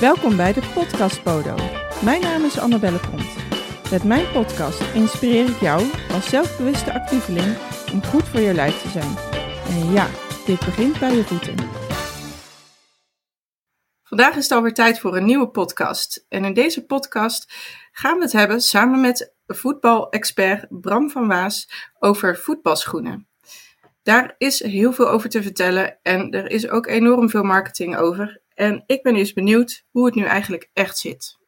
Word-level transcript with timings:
Welkom 0.00 0.36
bij 0.36 0.52
de 0.52 0.70
Podcast 0.74 1.22
Podo. 1.22 1.54
Mijn 2.04 2.20
naam 2.20 2.44
is 2.44 2.58
Annabelle 2.58 2.98
Pont. 3.10 3.36
Met 3.90 4.04
mijn 4.04 4.32
podcast 4.32 4.94
inspireer 4.94 5.48
ik 5.48 5.60
jou 5.60 5.90
als 6.12 6.28
zelfbewuste 6.28 6.92
actieveling 6.92 7.56
om 7.92 8.04
goed 8.04 8.28
voor 8.28 8.40
je 8.40 8.54
lijf 8.54 8.82
te 8.82 8.88
zijn. 8.88 9.16
En 9.68 9.92
ja, 9.92 10.06
dit 10.46 10.58
begint 10.58 10.98
bij 10.98 11.14
je 11.14 11.24
voeten. 11.24 11.54
Vandaag 14.02 14.36
is 14.36 14.42
het 14.42 14.52
alweer 14.52 14.74
tijd 14.74 15.00
voor 15.00 15.16
een 15.16 15.24
nieuwe 15.24 15.48
podcast. 15.48 16.26
En 16.28 16.44
in 16.44 16.54
deze 16.54 16.86
podcast 16.86 17.52
gaan 17.92 18.16
we 18.16 18.22
het 18.22 18.32
hebben 18.32 18.60
samen 18.60 19.00
met 19.00 19.34
voetbalexpert 19.46 20.66
Bram 20.68 21.10
van 21.10 21.28
Waas 21.28 21.90
over 21.98 22.36
voetbalschoenen. 22.36 23.28
Daar 24.02 24.34
is 24.38 24.62
heel 24.62 24.92
veel 24.92 25.08
over 25.08 25.28
te 25.28 25.42
vertellen 25.42 25.98
en 26.02 26.30
er 26.30 26.50
is 26.50 26.68
ook 26.68 26.86
enorm 26.86 27.30
veel 27.30 27.42
marketing 27.42 27.96
over. 27.96 28.39
En 28.60 28.82
ik 28.86 29.02
ben 29.02 29.14
dus 29.14 29.32
benieuwd 29.32 29.84
hoe 29.90 30.06
het 30.06 30.14
nu 30.14 30.24
eigenlijk 30.24 30.70
echt 30.72 30.98
zit. 30.98 31.38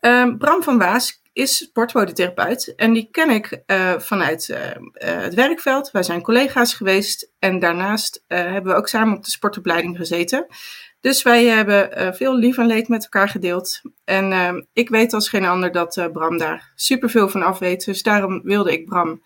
Um, 0.00 0.38
Bram 0.38 0.62
van 0.62 0.78
Waas 0.78 1.22
is 1.32 1.56
sportmodetherapeut 1.56 2.74
en 2.74 2.92
die 2.92 3.08
ken 3.10 3.30
ik 3.30 3.62
uh, 3.66 3.98
vanuit 3.98 4.48
uh, 4.48 4.58
uh, 4.58 5.22
het 5.22 5.34
werkveld. 5.34 5.90
Wij 5.90 6.02
zijn 6.02 6.22
collega's 6.22 6.74
geweest 6.74 7.32
en 7.38 7.58
daarnaast 7.58 8.24
hebben 8.26 8.72
we 8.72 8.78
ook 8.78 8.88
samen 8.88 9.16
op 9.16 9.24
de 9.24 9.30
sportopleiding 9.30 9.96
gezeten. 9.96 10.46
Dus 11.00 11.22
wij 11.22 11.44
hebben 11.44 12.14
veel 12.14 12.36
lief 12.36 12.58
en 12.58 12.66
leed 12.66 12.88
met 12.88 13.02
elkaar 13.02 13.28
gedeeld. 13.28 13.80
En 14.04 14.32
ehm, 14.32 14.62
ik 14.72 14.88
weet 14.88 15.12
als 15.12 15.28
geen 15.28 15.44
ander 15.44 15.72
dat 15.72 16.08
Bram 16.12 16.38
daar 16.38 16.72
superveel 16.74 17.28
van 17.28 17.42
af 17.42 17.58
weet. 17.58 17.84
Dus 17.84 18.02
daarom 18.02 18.42
wilde 18.42 18.72
ik 18.72 18.84
Bram 18.84 19.22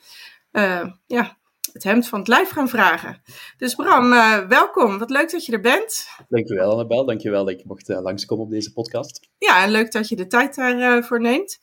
ja, 1.07 1.39
het 1.75 1.83
hemd 1.83 2.09
van 2.09 2.19
het 2.19 2.29
lijf 2.29 2.51
gaan 2.51 2.69
vragen. 2.69 3.23
Dus 3.57 3.75
Bram, 3.75 4.13
uh, 4.13 4.39
welkom. 4.49 4.99
Wat 4.99 5.11
leuk 5.11 5.31
dat 5.31 5.45
je 5.45 5.53
er 5.53 5.61
bent. 5.61 6.07
Dankjewel 6.29 6.71
Annabel, 6.71 7.05
dankjewel 7.05 7.45
dat 7.45 7.59
je 7.59 7.65
mocht 7.67 7.89
uh, 7.89 8.03
langskomen 8.03 8.45
op 8.45 8.51
deze 8.51 8.73
podcast. 8.73 9.29
Ja, 9.39 9.63
en 9.65 9.71
leuk 9.71 9.93
dat 9.93 10.09
je 10.09 10.17
de 10.17 10.27
tijd 10.27 10.55
daarvoor 10.55 11.17
uh, 11.17 11.23
neemt. 11.23 11.59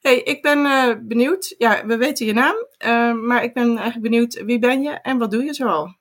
Hey, 0.00 0.20
ik 0.20 0.42
ben 0.42 0.62
benieuwd, 1.08 1.54
ja, 1.58 1.86
we 1.86 1.96
weten 1.96 2.26
je 2.26 2.32
naam, 2.32 2.56
maar 3.26 3.44
ik 3.44 3.54
ben 3.54 3.66
eigenlijk 3.66 4.02
benieuwd, 4.02 4.44
wie 4.44 4.58
ben 4.58 4.82
je 4.82 4.90
en 4.90 5.18
wat 5.18 5.30
doe 5.30 5.44
je 5.44 5.54
zoal? 5.54 5.96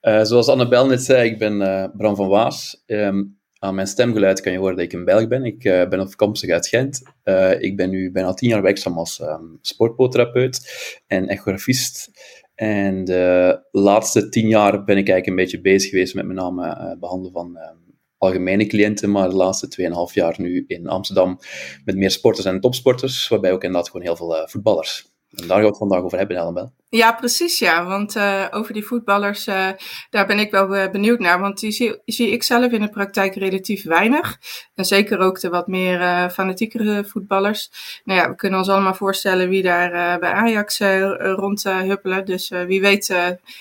zoals 0.00 0.48
Annabel 0.48 0.86
net 0.86 1.02
zei, 1.02 1.30
ik 1.30 1.38
ben 1.38 1.58
Bram 1.96 2.16
van 2.16 2.28
Waas. 2.28 2.82
Um, 2.86 3.38
aan 3.58 3.74
mijn 3.74 3.86
stemgeluid 3.86 4.40
kan 4.40 4.52
je 4.52 4.58
horen 4.58 4.76
dat 4.76 4.84
ik 4.84 4.92
een 4.92 5.04
Belg 5.04 5.28
ben. 5.28 5.44
Ik 5.44 5.64
uh, 5.64 5.88
ben 5.88 6.00
afkomstig 6.00 6.50
uit 6.50 6.68
Gent. 6.68 7.02
Uh, 7.24 7.60
ik 7.60 7.76
ben 7.76 7.90
nu 7.90 8.12
bijna 8.12 8.34
tien 8.34 8.48
jaar 8.48 8.62
werkzaam 8.62 8.98
als 8.98 9.20
um, 9.20 9.58
sportpotherapeut 9.60 10.60
en 11.06 11.28
echografist. 11.28 12.10
En 12.58 13.04
de 13.04 13.60
laatste 13.70 14.28
tien 14.28 14.48
jaar 14.48 14.84
ben 14.84 14.96
ik 14.96 15.08
eigenlijk 15.08 15.26
een 15.26 15.34
beetje 15.34 15.60
bezig 15.60 15.90
geweest 15.90 16.14
met 16.14 16.26
met 16.26 16.36
name 16.36 16.66
uh, 16.66 16.98
behandelen 17.00 17.32
van 17.32 17.50
uh, 17.56 17.70
algemene 18.16 18.66
cliënten, 18.66 19.10
maar 19.10 19.28
de 19.28 19.34
laatste 19.34 19.90
2,5 20.10 20.14
jaar 20.14 20.34
nu 20.38 20.64
in 20.66 20.88
Amsterdam 20.88 21.38
met 21.84 21.96
meer 21.96 22.10
sporters 22.10 22.46
en 22.46 22.60
topsporters, 22.60 23.28
waarbij 23.28 23.52
ook 23.52 23.62
inderdaad 23.64 23.90
gewoon 23.90 24.06
heel 24.06 24.16
veel 24.16 24.36
uh, 24.36 24.46
voetballers. 24.46 25.12
En 25.34 25.46
daar 25.46 25.56
gaan 25.56 25.60
we 25.60 25.66
het 25.66 25.78
vandaag 25.78 26.02
over 26.02 26.18
hebben, 26.18 26.36
Ellen 26.36 26.72
Ja, 26.88 27.12
precies 27.12 27.58
ja. 27.58 27.84
Want 27.84 28.16
uh, 28.16 28.46
over 28.50 28.72
die 28.72 28.86
voetballers, 28.86 29.46
uh, 29.46 29.68
daar 30.10 30.26
ben 30.26 30.38
ik 30.38 30.50
wel 30.50 30.76
uh, 30.76 30.90
benieuwd 30.90 31.18
naar. 31.18 31.40
Want 31.40 31.60
die 31.60 31.70
zie, 31.70 32.00
zie, 32.04 32.30
ik 32.30 32.42
zelf 32.42 32.72
in 32.72 32.80
de 32.80 32.88
praktijk 32.88 33.34
relatief 33.34 33.84
weinig. 33.84 34.38
En 34.74 34.84
zeker 34.84 35.18
ook 35.18 35.40
de 35.40 35.48
wat 35.48 35.66
meer 35.66 36.30
fanatiekere 36.30 37.04
voetballers. 37.04 37.70
Nou 38.04 38.20
ja, 38.20 38.28
we 38.28 38.36
kunnen 38.36 38.58
ons 38.58 38.68
allemaal 38.68 38.94
voorstellen 38.94 39.48
wie 39.48 39.62
daar 39.62 40.18
bij 40.18 40.32
Ajax 40.32 40.78
rond 41.18 41.62
huppelen. 41.62 42.24
Dus 42.24 42.48
wie 42.48 42.80
weet 42.80 43.08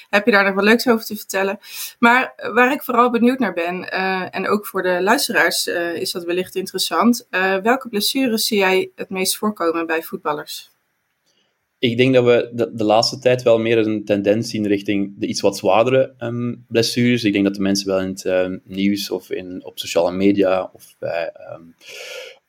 heb 0.09 0.25
je 0.25 0.31
daar 0.31 0.45
nog 0.45 0.53
wat 0.53 0.63
leuks 0.63 0.87
over 0.87 1.05
te 1.05 1.15
vertellen. 1.15 1.59
Maar 1.99 2.33
waar 2.53 2.71
ik 2.71 2.83
vooral 2.83 3.09
benieuwd 3.09 3.39
naar 3.39 3.53
ben, 3.53 3.91
en 4.31 4.47
ook 4.47 4.65
voor 4.65 4.81
de 4.81 5.01
luisteraars 5.01 5.67
is 5.67 6.11
dat 6.11 6.23
wellicht 6.23 6.55
interessant. 6.55 7.27
welke 7.63 7.89
blessures 7.89 8.47
zie 8.47 8.57
jij 8.57 8.91
het 8.95 9.09
meest 9.09 9.37
voorkomen 9.37 9.85
bij 9.85 10.03
voetballers? 10.03 10.75
Ik 11.79 11.97
denk 11.97 12.13
dat 12.13 12.23
we 12.25 12.49
de, 12.53 12.71
de, 12.73 12.83
laatste 12.83 13.19
tijd 13.19 13.43
wel 13.43 13.59
meer 13.59 13.77
een 13.77 14.05
tendens 14.05 14.49
zien 14.49 14.67
richting 14.67 15.13
de 15.17 15.27
iets 15.27 15.41
wat 15.41 15.57
zwaardere 15.57 16.13
um, 16.19 16.65
blessures. 16.67 17.23
Ik 17.23 17.33
denk 17.33 17.45
dat 17.45 17.55
de 17.55 17.61
mensen 17.61 17.87
wel 17.87 17.99
in 17.99 18.07
het 18.07 18.25
um, 18.25 18.61
nieuws 18.63 19.09
of 19.09 19.31
in, 19.31 19.65
op 19.65 19.79
sociale 19.79 20.11
media 20.11 20.69
of 20.73 20.95
bij 20.99 21.31
um, 21.53 21.75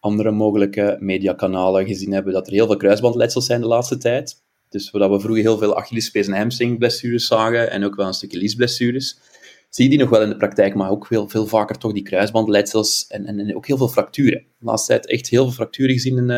andere 0.00 0.30
mogelijke 0.30 0.96
mediakanalen 1.00 1.86
gezien 1.86 2.12
hebben 2.12 2.32
dat 2.32 2.46
er 2.46 2.52
heel 2.52 2.66
veel 2.66 2.76
kruisbandletsels 2.76 3.46
zijn 3.46 3.60
de 3.60 3.66
laatste 3.66 3.98
tijd. 3.98 4.42
Dus 4.68 4.90
waar 4.90 5.10
we 5.10 5.20
vroeger 5.20 5.42
heel 5.42 5.58
veel 5.58 5.76
Achillespees- 5.76 6.26
en 6.26 6.36
hamstringblessures 6.36 7.26
zagen 7.26 7.70
en 7.70 7.84
ook 7.84 7.96
wel 7.96 8.06
een 8.06 8.14
stukje 8.14 8.38
liesblessures, 8.38 9.18
zie 9.68 9.84
je 9.84 9.90
die 9.90 9.98
nog 9.98 10.10
wel 10.10 10.22
in 10.22 10.28
de 10.28 10.36
praktijk, 10.36 10.74
maar 10.74 10.90
ook 10.90 11.06
veel, 11.06 11.28
veel 11.28 11.46
vaker 11.46 11.78
toch 11.78 11.92
die 11.92 12.02
kruisbandletsels 12.02 13.06
en, 13.06 13.26
en, 13.26 13.38
en 13.38 13.56
ook 13.56 13.66
heel 13.66 13.76
veel 13.76 13.88
fracturen. 13.88 14.44
De 14.58 14.64
laatste 14.64 14.92
tijd 14.92 15.06
echt 15.06 15.28
heel 15.28 15.44
veel 15.44 15.52
fracturen 15.52 15.92
gezien 15.92 16.16
in, 16.16 16.30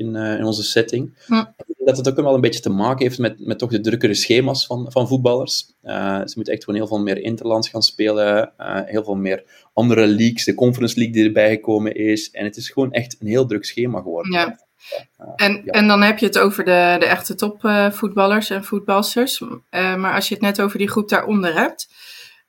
in, 0.00 0.14
uh, 0.14 0.38
in 0.38 0.44
onze 0.44 0.62
setting. 0.62 1.14
Ja. 1.26 1.54
Dat 1.84 1.96
het 1.96 2.08
ook 2.08 2.16
wel 2.16 2.34
een 2.34 2.40
beetje 2.40 2.60
te 2.60 2.70
maken 2.70 3.02
heeft 3.02 3.18
met, 3.18 3.46
met 3.46 3.58
toch 3.58 3.70
de 3.70 3.80
drukkere 3.80 4.14
schema's 4.14 4.66
van, 4.66 4.92
van 4.92 5.08
voetballers. 5.08 5.66
Uh, 5.82 6.18
ze 6.18 6.32
moeten 6.34 6.52
echt 6.52 6.64
gewoon 6.64 6.80
heel 6.80 6.88
veel 6.88 7.00
meer 7.00 7.18
interlands 7.18 7.68
gaan 7.68 7.82
spelen, 7.82 8.52
uh, 8.58 8.80
heel 8.84 9.04
veel 9.04 9.14
meer 9.14 9.68
andere 9.72 10.06
leagues, 10.06 10.44
de 10.44 10.54
Conference 10.54 10.96
League 10.96 11.14
die 11.14 11.24
erbij 11.24 11.50
gekomen 11.50 11.94
is. 11.94 12.30
En 12.30 12.44
het 12.44 12.56
is 12.56 12.70
gewoon 12.70 12.92
echt 12.92 13.16
een 13.20 13.26
heel 13.26 13.46
druk 13.46 13.64
schema 13.64 14.00
geworden. 14.00 14.32
Ja. 14.32 14.68
En, 15.36 15.62
ja. 15.64 15.72
en 15.72 15.88
dan 15.88 16.02
heb 16.02 16.18
je 16.18 16.26
het 16.26 16.38
over 16.38 16.64
de, 16.64 16.96
de 16.98 17.06
echte 17.06 17.34
topvoetballers 17.34 18.50
en 18.50 18.64
voetbalsters. 18.64 19.42
maar 19.70 20.14
als 20.14 20.28
je 20.28 20.34
het 20.34 20.42
net 20.42 20.60
over 20.60 20.78
die 20.78 20.88
groep 20.88 21.08
daaronder 21.08 21.54
hebt, 21.54 21.88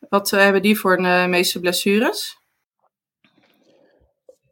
wat 0.09 0.29
hebben 0.29 0.61
die 0.61 0.79
voor 0.79 0.97
de 0.97 1.25
meeste 1.29 1.59
blessures? 1.59 2.40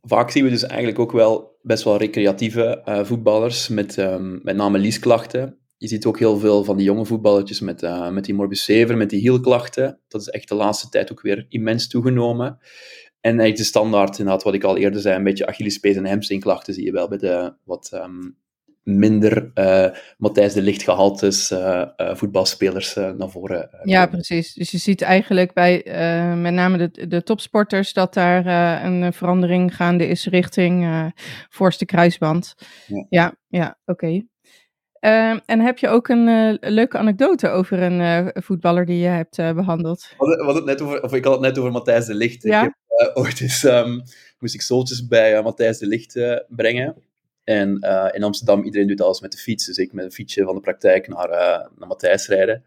Vaak 0.09 0.31
zien 0.31 0.44
we 0.44 0.50
dus 0.50 0.64
eigenlijk 0.64 1.00
ook 1.00 1.12
wel 1.12 1.58
best 1.62 1.84
wel 1.84 1.97
recreatieve 1.97 2.81
uh, 2.86 3.03
voetballers 3.03 3.68
met 3.68 3.97
um, 3.97 4.40
met 4.44 4.56
name 4.56 4.78
liesklachten. 4.78 5.58
Je 5.78 5.88
ziet 5.88 6.06
ook 6.06 6.20
heel 6.20 6.38
veel 6.38 6.64
van 6.64 6.78
die 6.78 6.86
jonge 6.86 7.06
voetballetjes 7.06 7.59
met, 7.59 7.81
uh, 7.81 8.09
met 8.09 8.25
die 8.25 8.34
morbus 8.34 8.64
sever, 8.64 8.98
met 8.98 9.09
die 9.09 9.19
hielklachten. 9.19 10.00
Dat 10.08 10.22
is 10.22 10.28
echt 10.28 10.50
de 10.50 10.56
laatste 10.56 10.90
tijd 10.90 11.12
ook 11.12 11.22
weer 11.22 11.46
immens 11.50 11.88
toegenomen. 11.88 12.48
En 13.22 13.30
eigenlijk 13.30 13.58
de 13.58 13.64
standaard, 13.64 14.19
inderdaad, 14.19 14.44
wat 14.44 14.53
ik 14.53 14.64
al 14.64 14.78
eerder 14.78 15.02
zei, 15.02 15.16
een 15.16 15.24
beetje 15.24 15.48
Achillespees 15.48 15.96
en 15.96 16.06
hamstringklachten 16.06 16.74
zie 16.74 16.86
je 16.86 16.92
wel 16.92 17.08
bij 17.08 17.18
de 17.18 17.53
wat 17.64 17.92
um, 17.94 18.38
minder 18.97 19.51
uh, 19.55 19.85
Matthijs 20.17 20.53
de 20.53 20.61
Lichtgehaltes 20.61 21.51
uh, 21.51 21.85
uh, 21.97 22.16
voetbalspelers 22.16 22.95
naar 22.95 23.29
voren 23.29 23.69
Ja, 23.83 24.07
precies. 24.07 24.53
Dus 24.53 24.72
je 24.72 24.77
ziet 24.77 25.01
eigenlijk 25.01 25.53
bij 25.53 25.81
met 26.35 26.53
name 26.53 26.77
de, 26.77 27.07
de 27.07 27.23
topsporters 27.23 27.94
dat 27.94 28.13
daar 28.13 28.45
een 28.85 29.13
verandering 29.13 29.75
gaande 29.75 30.07
is 30.07 30.25
richting 30.25 30.88
voorste 31.50 31.85
kruisband. 31.85 32.55
Ja, 32.88 33.05
ja, 33.09 33.35
ja 33.47 33.77
oké. 33.85 34.05
Okay. 34.05 34.27
Uh, 35.01 35.39
en 35.45 35.59
heb 35.59 35.77
je 35.77 35.88
ook 35.88 36.07
een 36.07 36.27
uh, 36.27 36.53
leuke 36.59 36.97
anekdote 36.97 37.50
over 37.50 37.81
een 37.81 38.00
uh, 38.00 38.27
voetballer 38.33 38.85
die 38.85 38.97
je 38.97 39.07
hebt 39.07 39.35
behandeld? 39.35 40.13
We 40.17 40.51
het 40.53 40.66
net 40.66 40.81
over, 40.81 41.03
of 41.03 41.13
ik 41.13 41.23
had 41.23 41.33
het 41.33 41.41
net 41.41 41.57
over 41.57 41.71
Matthijs 41.71 42.06
de 42.06 42.13
Licht. 42.13 42.44
Ja? 42.44 42.63
Ik 42.63 42.73
heb, 42.85 43.11
ooit 43.17 43.41
eens, 43.41 43.63
um, 43.63 44.01
moest 44.39 44.53
ik 44.53 44.61
zooltjes 44.61 45.07
bij 45.07 45.41
Matthijs 45.41 45.77
de 45.77 45.88
Licht 45.88 46.19
brengen. 46.47 46.95
En 47.50 47.78
uh, 47.82 48.08
in 48.12 48.24
Amsterdam, 48.24 48.64
iedereen 48.64 48.88
doet 48.88 49.02
alles 49.02 49.22
met 49.22 49.32
de 49.32 49.38
fiets. 49.38 49.66
Dus 49.66 49.78
ik 49.78 49.94
met 49.94 50.06
een 50.06 50.12
fietsje 50.12 50.44
van 50.44 50.56
de 50.56 50.62
praktijk 50.62 51.08
naar, 51.08 51.30
uh, 51.30 51.68
naar 51.78 51.88
Matthijs 51.88 52.28
rijden. 52.28 52.64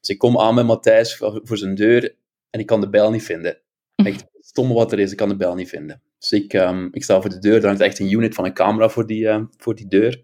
Dus 0.00 0.08
ik 0.08 0.18
kom 0.18 0.38
aan 0.38 0.54
met 0.54 0.66
Matthijs 0.66 1.16
voor, 1.16 1.40
voor, 1.44 1.58
zijn 1.58 1.74
deur 1.74 2.14
en 2.50 2.60
ik 2.60 2.66
kan 2.66 2.80
de 2.80 2.88
bel 2.88 3.10
niet 3.10 3.22
vinden. 3.22 3.58
Echt 3.96 4.24
stomme 4.40 4.74
wat 4.74 4.92
er 4.92 4.98
is, 4.98 5.10
ik 5.10 5.16
kan 5.16 5.28
de 5.28 5.36
bel 5.36 5.54
niet 5.54 5.68
vinden. 5.68 6.02
Dus 6.18 6.32
ik, 6.32 6.52
um, 6.52 6.88
ik 6.92 7.02
sta 7.02 7.20
voor 7.20 7.30
de 7.30 7.38
deur, 7.38 7.56
er 7.56 7.66
hangt 7.66 7.80
echt 7.80 7.98
een 7.98 8.12
unit 8.12 8.34
van 8.34 8.44
een 8.44 8.54
camera 8.54 8.88
voor 8.88 9.06
die, 9.06 9.22
uh, 9.22 9.42
voor 9.56 9.74
die 9.74 9.88
deur. 9.88 10.22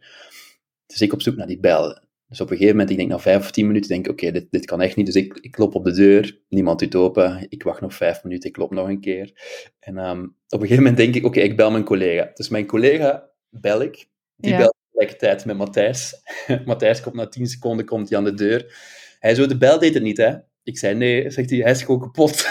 Dus 0.87 1.00
ik 1.00 1.12
op 1.12 1.23
zoek 1.23 1.37
naar 1.37 1.47
die 1.47 1.61
bel. 1.61 2.00
Dus 2.28 2.41
op 2.41 2.50
een 2.50 2.56
gegeven 2.56 2.77
moment, 2.77 2.91
ik 2.91 2.97
denk 2.97 3.11
na 3.11 3.19
vijf 3.19 3.38
of 3.38 3.50
tien 3.50 3.67
minuten, 3.67 3.88
denk 3.88 4.06
ik, 4.06 4.12
oké, 4.12 4.27
okay, 4.27 4.41
dit, 4.41 4.50
dit 4.50 4.65
kan 4.65 4.81
echt 4.81 4.97
niet. 4.97 5.06
Dus 5.06 5.15
ik, 5.15 5.38
ik 5.41 5.50
klop 5.50 5.75
op 5.75 5.84
de 5.84 5.93
deur, 5.93 6.41
niemand 6.49 6.78
doet 6.78 6.94
open. 6.94 7.47
Ik 7.49 7.62
wacht 7.62 7.81
nog 7.81 7.94
vijf 7.94 8.23
minuten, 8.23 8.49
ik 8.49 8.55
klop 8.55 8.71
nog 8.71 8.88
een 8.88 9.00
keer. 9.00 9.32
En 9.81 9.99
um, 9.99 10.23
op 10.25 10.61
een 10.61 10.61
gegeven 10.61 10.76
moment 10.76 10.97
denk 10.97 11.14
ik, 11.14 11.25
oké, 11.25 11.38
okay, 11.38 11.50
ik 11.50 11.56
bel 11.56 11.70
mijn 11.70 11.85
collega. 11.85 12.31
Dus 12.35 12.49
mijn 12.49 12.67
collega 12.67 13.35
bel 13.50 13.82
ik. 13.82 14.08
Die 14.37 14.50
ja. 14.50 14.56
belt 14.58 14.75
tegelijkertijd 14.90 15.44
met 15.44 15.56
Matthijs. 15.56 16.22
Matthijs 16.64 17.00
komt 17.00 17.14
na 17.14 17.26
10 17.26 17.46
seconden 17.46 17.87
komt 17.87 18.08
hij 18.08 18.19
aan 18.19 18.25
de 18.25 18.34
deur. 18.34 18.75
Hij 19.19 19.34
zo, 19.34 19.46
de 19.46 19.56
bel 19.56 19.78
deed 19.78 19.94
het 19.94 20.02
niet, 20.02 20.16
hè? 20.16 20.34
Ik 20.62 20.78
zei, 20.78 20.94
nee, 20.94 21.31
zegt 21.31 21.50
hij, 21.50 21.58
hij 21.58 21.70
is 21.70 21.82
gewoon 21.82 22.00
kapot. 22.00 22.46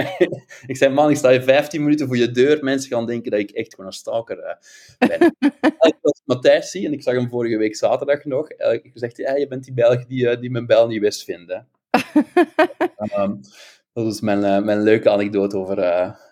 ik 0.66 0.76
zei, 0.76 0.94
man, 0.94 1.10
ik 1.10 1.16
sta 1.16 1.30
hier 1.30 1.42
15 1.42 1.82
minuten 1.82 2.06
voor 2.06 2.16
je 2.16 2.30
deur. 2.30 2.64
Mensen 2.64 2.90
gaan 2.90 3.06
denken 3.06 3.30
dat 3.30 3.40
ik 3.40 3.50
echt 3.50 3.70
gewoon 3.70 3.86
een 3.86 3.92
stalker 3.96 4.38
uh, 4.38 5.08
ben. 5.08 5.36
ik 5.90 5.98
was 6.00 6.22
Matthijs 6.24 6.70
zie, 6.70 6.86
en 6.86 6.92
ik 6.92 7.02
zag 7.02 7.14
hem 7.14 7.28
vorige 7.28 7.56
week 7.56 7.76
zaterdag 7.76 8.24
nog. 8.24 8.50
Ik 8.50 8.90
zegt 8.94 9.16
hij, 9.16 9.38
je 9.38 9.46
bent 9.46 9.64
die 9.64 9.74
Belg 9.74 10.06
die, 10.06 10.24
uh, 10.24 10.40
die 10.40 10.50
mijn 10.50 10.66
bel 10.66 10.86
niet 10.86 11.00
wist 11.00 11.24
vinden. 11.24 11.68
um, 13.18 13.40
dat 13.92 14.06
is 14.06 14.20
mijn, 14.20 14.64
mijn 14.64 14.82
leuke 14.82 15.10
anekdote 15.10 15.56
over 15.56 15.76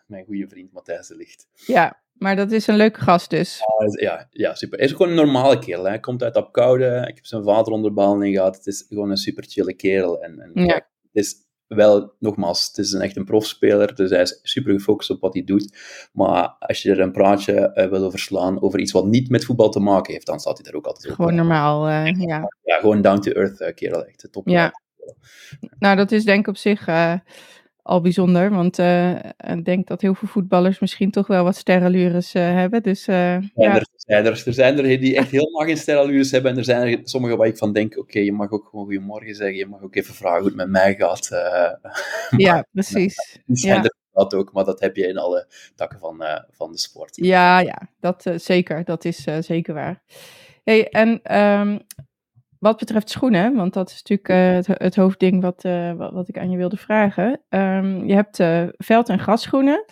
mijn 0.06 0.24
goede 0.24 0.48
vriend 0.48 0.72
Matthijs 0.72 1.06
de 1.06 1.16
Licht. 1.16 1.48
Ja, 1.66 2.00
maar 2.20 2.37
dat 2.37 2.50
is 2.50 2.67
een 2.67 2.76
leuke 2.76 3.00
gast 3.00 3.31
dus. 3.31 3.61
Ja, 4.00 4.28
ja 4.31 4.55
super. 4.55 4.78
Hij 4.78 4.87
is 4.87 4.93
gewoon 4.93 5.08
een 5.08 5.14
normale 5.14 5.58
kerel. 5.58 5.84
Hij 5.84 6.00
komt 6.00 6.22
uit 6.22 6.34
Apkoude. 6.34 7.05
Ik 7.08 7.14
heb 7.14 7.26
zijn 7.26 7.44
vader 7.44 7.72
onder 7.72 7.93
behandeling 7.93 8.37
gehad. 8.37 8.56
Het 8.56 8.67
is 8.67 8.84
gewoon 8.88 9.11
een 9.11 9.17
super 9.17 9.44
chille 9.49 9.75
kerel. 9.75 10.22
En, 10.22 10.40
en 10.40 10.64
ja. 10.64 10.75
het 10.75 10.84
is 11.12 11.34
wel, 11.67 12.14
nogmaals, 12.19 12.67
het 12.67 12.78
is 12.78 12.93
een 12.93 13.00
echt 13.00 13.17
een 13.17 13.25
profspeler, 13.25 13.94
dus 13.94 14.11
hij 14.11 14.20
is 14.20 14.40
super 14.43 14.72
gefocust 14.72 15.11
op 15.11 15.20
wat 15.20 15.34
hij 15.34 15.44
doet. 15.44 15.76
Maar 16.12 16.49
als 16.58 16.82
je 16.82 16.90
er 16.90 17.00
een 17.00 17.12
praatje 17.12 17.70
uh, 17.75 17.87
wil 17.87 18.05
over 18.05 18.19
slaan 18.19 18.62
over 18.62 18.81
iets 18.81 18.93
wat 18.93 19.06
niet 19.06 19.31
met 19.31 19.44
voetbal 19.44 19.70
te 19.70 19.81
maken 19.81 20.12
heeft, 20.12 20.26
dan 20.26 20.40
staat 20.40 20.56
hij 20.56 20.64
daar 20.64 20.75
ook 20.75 20.87
altijd 20.87 21.11
op. 21.11 21.14
Gewoon 21.14 21.34
normaal, 21.34 21.88
uh, 21.88 22.06
ja. 22.06 22.49
Ja, 22.62 22.78
gewoon 22.78 23.02
down-to-earth 23.02 23.61
uh, 23.61 23.75
kerel, 23.75 24.06
echt 24.06 24.28
top. 24.31 24.49
Ja. 24.49 24.73
Nou, 25.78 25.96
dat 25.96 26.12
is 26.12 26.25
denk 26.25 26.40
ik 26.40 26.49
op 26.49 26.56
zich 26.56 26.87
al 27.90 28.00
bijzonder. 28.00 28.50
Want 28.50 28.78
uh, 28.78 29.14
ik 29.54 29.64
denk 29.64 29.87
dat 29.87 30.00
heel 30.00 30.14
veel 30.14 30.28
voetballers 30.28 30.78
misschien 30.78 31.10
toch 31.10 31.26
wel 31.26 31.44
wat 31.44 31.56
sterrenlures 31.56 32.34
uh, 32.34 32.42
hebben. 32.42 32.82
Dus, 32.82 33.08
uh, 33.08 33.16
ja, 33.16 33.42
ja. 33.54 33.75
Er, 33.75 33.87
zijn 33.96 34.26
er, 34.26 34.42
er 34.46 34.52
zijn 34.52 34.78
er 34.78 35.00
die 35.00 35.16
echt 35.16 35.31
helemaal 35.31 35.66
geen 35.66 35.76
sterrenlures 35.76 36.31
hebben. 36.31 36.50
En 36.50 36.58
er 36.58 36.64
zijn 36.64 36.88
er 36.88 37.00
sommige 37.02 37.37
waar 37.37 37.46
ik 37.46 37.56
van 37.56 37.72
denk, 37.72 37.92
oké, 37.92 38.00
okay, 38.00 38.25
je 38.25 38.32
mag 38.32 38.50
ook 38.50 38.69
gewoon 38.70 38.84
goedemorgen 38.84 39.34
zeggen. 39.34 39.56
Je 39.56 39.66
mag 39.66 39.82
ook 39.82 39.94
even 39.94 40.14
vragen 40.14 40.38
hoe 40.38 40.46
het 40.46 40.56
met 40.56 40.69
mij 40.69 40.94
gaat. 40.94 41.28
ja, 42.37 42.66
precies. 42.72 43.38
Die 43.46 43.56
zijn 43.56 43.76
ja. 43.76 43.82
er 43.82 43.94
dat 44.12 44.34
ook, 44.34 44.52
maar 44.52 44.64
dat 44.64 44.81
heb 44.81 44.96
je 44.96 45.06
in 45.06 45.19
alle 45.19 45.46
takken 45.75 45.98
van, 45.98 46.25
van 46.50 46.72
de 46.72 46.78
sport. 46.78 47.16
Ja, 47.16 47.60
ja 47.60 47.88
dat 48.00 48.25
zeker. 48.37 48.84
Dat 48.84 49.04
is 49.04 49.25
zeker 49.40 49.75
waar. 49.75 50.02
Hey, 50.64 50.88
en 50.88 51.37
um, 51.40 51.81
wat 52.60 52.78
betreft 52.78 53.10
schoenen, 53.10 53.54
want 53.54 53.72
dat 53.72 53.90
is 53.90 54.02
natuurlijk 54.02 54.28
uh, 54.28 54.54
het, 54.54 54.66
het, 54.82 54.96
hoofdding 54.96 55.42
wat, 55.42 55.64
uh, 55.64 55.92
wat, 55.94 56.28
ik 56.28 56.38
aan 56.38 56.50
je 56.50 56.56
wilde 56.56 56.76
vragen. 56.76 57.40
Um, 57.48 58.06
je 58.06 58.14
hebt 58.14 58.38
uh, 58.38 58.66
veld- 58.76 59.08
en 59.08 59.18
grasschoenen. 59.18 59.84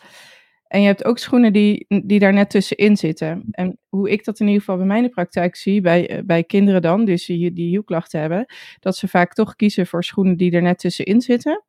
En 0.66 0.80
je 0.80 0.86
hebt 0.86 1.04
ook 1.04 1.18
schoenen 1.18 1.52
die, 1.52 1.86
die 2.04 2.18
daar 2.18 2.32
net 2.32 2.50
tussenin 2.50 2.96
zitten. 2.96 3.44
En 3.50 3.78
hoe 3.88 4.10
ik 4.10 4.24
dat 4.24 4.40
in 4.40 4.46
ieder 4.46 4.60
geval 4.60 4.76
bij 4.76 4.86
mijn 4.86 5.10
praktijk 5.10 5.56
zie, 5.56 5.80
bij, 5.80 6.22
bij 6.26 6.44
kinderen 6.44 6.82
dan, 6.82 7.04
dus 7.04 7.26
die, 7.26 7.52
die 7.52 7.68
hielklachten 7.68 8.20
hebben, 8.20 8.46
dat 8.80 8.96
ze 8.96 9.08
vaak 9.08 9.32
toch 9.32 9.56
kiezen 9.56 9.86
voor 9.86 10.04
schoenen 10.04 10.36
die 10.36 10.52
er 10.52 10.62
net 10.62 10.78
tussenin 10.78 11.20
zitten. 11.20 11.64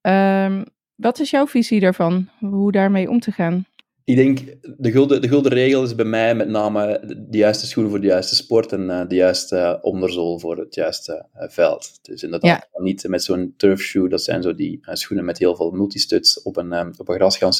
Um, 0.00 0.64
wat 0.94 1.18
is 1.18 1.30
jouw 1.30 1.46
visie 1.46 1.80
daarvan, 1.80 2.28
hoe 2.38 2.72
daarmee 2.72 3.10
om 3.10 3.20
te 3.20 3.32
gaan? 3.32 3.66
Ik 4.06 4.16
denk, 4.16 4.40
de 4.76 4.90
gulden, 4.90 5.20
de 5.20 5.28
gulden 5.28 5.52
regel 5.52 5.82
is 5.82 5.94
bij 5.94 6.04
mij 6.04 6.34
met 6.34 6.48
name 6.48 7.00
de 7.28 7.38
juiste 7.38 7.66
schoenen 7.66 7.92
voor 7.92 8.00
de 8.00 8.06
juiste 8.06 8.34
sport 8.34 8.72
en 8.72 8.82
uh, 8.82 9.08
de 9.08 9.14
juiste 9.14 9.56
uh, 9.56 9.74
onderzool 9.80 10.38
voor 10.38 10.58
het 10.58 10.74
juiste 10.74 11.26
uh, 11.36 11.48
veld. 11.48 11.98
Dus 12.02 12.22
inderdaad, 12.22 12.66
ja. 12.72 12.82
niet 12.82 13.08
met 13.08 13.22
zo'n 13.22 13.54
turfshoe, 13.56 14.08
dat 14.08 14.22
zijn 14.22 14.42
zo 14.42 14.54
die 14.54 14.80
schoenen 14.82 15.24
met 15.24 15.38
heel 15.38 15.56
veel 15.56 15.70
multistuds 15.70 16.42
op 16.42 16.56
een, 16.56 16.72
um, 16.72 16.92
op 16.96 17.08
een, 17.08 17.14
gras 17.14 17.38
gaan, 17.38 17.52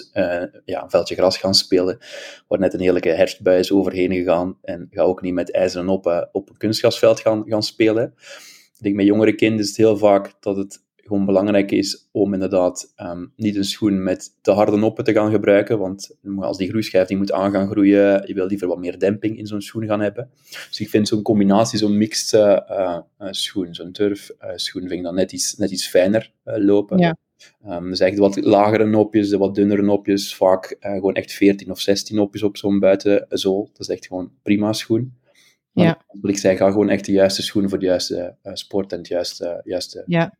ja, 0.64 0.82
een 0.82 0.91
veldje 0.91 1.14
gras 1.14 1.38
gaan 1.38 1.55
spelen, 1.55 1.99
waar 2.49 2.58
net 2.58 2.75
een 2.75 2.81
heerlijke 2.81 3.08
herfstbui 3.08 3.58
is 3.58 3.73
overheen 3.73 4.12
gegaan. 4.12 4.58
En 4.62 4.88
ga 4.90 5.02
ook 5.02 5.23
niet 5.23 5.35
met 5.35 5.52
ijzeren 5.52 5.88
op, 5.88 6.29
op 6.32 6.49
een 6.49 6.56
kunstgrasveld 6.56 7.20
gaan, 7.20 7.43
gaan 7.47 7.62
spelen. 7.62 8.14
Ik 8.76 8.82
denk, 8.82 8.94
met 8.94 9.06
jongere 9.06 9.35
kinderen 9.35 9.62
is 9.62 9.69
het 9.69 9.76
heel 9.76 9.97
vaak 9.97 10.32
dat 10.40 10.56
het 10.56 10.83
gewoon 11.06 11.24
belangrijk 11.24 11.70
is 11.70 12.08
om 12.12 12.32
inderdaad 12.32 12.92
um, 12.96 13.32
niet 13.36 13.56
een 13.56 13.64
schoen 13.64 14.02
met 14.02 14.38
te 14.42 14.50
harde 14.50 14.76
noppen 14.76 15.04
te 15.04 15.12
gaan 15.12 15.30
gebruiken, 15.30 15.78
want 15.78 16.16
als 16.38 16.56
die 16.56 16.68
groeischijf 16.68 17.08
die 17.08 17.16
moet 17.16 17.32
aan 17.32 17.50
gaan 17.50 17.70
groeien, 17.70 18.26
je 18.26 18.34
wil 18.34 18.46
liever 18.46 18.68
wat 18.68 18.78
meer 18.78 18.98
demping 18.98 19.38
in 19.38 19.46
zo'n 19.46 19.60
schoen 19.60 19.86
gaan 19.86 20.00
hebben. 20.00 20.30
Dus 20.68 20.80
ik 20.80 20.88
vind 20.88 21.08
zo'n 21.08 21.22
combinatie, 21.22 21.78
zo'n 21.78 21.98
mixed 21.98 22.40
uh, 22.40 22.58
uh, 22.70 22.98
schoen, 23.30 23.74
zo'n 23.74 23.92
turfschoen, 23.92 24.82
vind 24.82 24.92
ik 24.92 25.02
dan 25.02 25.14
net 25.14 25.32
iets, 25.32 25.56
net 25.56 25.70
iets 25.70 25.88
fijner 25.88 26.32
lopen. 26.44 26.98
Ja. 26.98 27.16
Um, 27.68 27.88
dus 27.90 28.00
echt 28.00 28.18
wat 28.18 28.44
lagere 28.44 28.86
nopjes, 28.86 29.28
de 29.28 29.38
wat 29.38 29.54
dunnere 29.54 29.82
nopjes, 29.82 30.34
vaak 30.34 30.76
gewoon 30.80 31.14
echt 31.14 31.32
14 31.32 31.70
of 31.70 31.80
16 31.80 32.16
nopjes 32.16 32.42
op 32.42 32.56
zo'n 32.56 32.78
buitenzool. 32.78 33.68
Dat 33.72 33.88
is 33.88 33.94
echt 33.94 34.06
gewoon 34.06 34.30
prima 34.42 34.72
schoen. 34.72 35.14
Ja. 35.82 35.99
Wat 36.21 36.31
ik 36.31 36.38
zei, 36.38 36.56
ga 36.56 36.71
gewoon 36.71 36.88
echt 36.88 37.05
de 37.05 37.12
juiste 37.12 37.43
schoenen 37.43 37.71
voor 37.71 37.79
de 37.79 37.87
juiste 37.87 38.37
uh, 38.43 38.53
sport 38.55 38.93
en 38.93 38.99
het 38.99 39.09
juiste... 39.09 39.61
juiste 39.65 40.03
ja. 40.06 40.37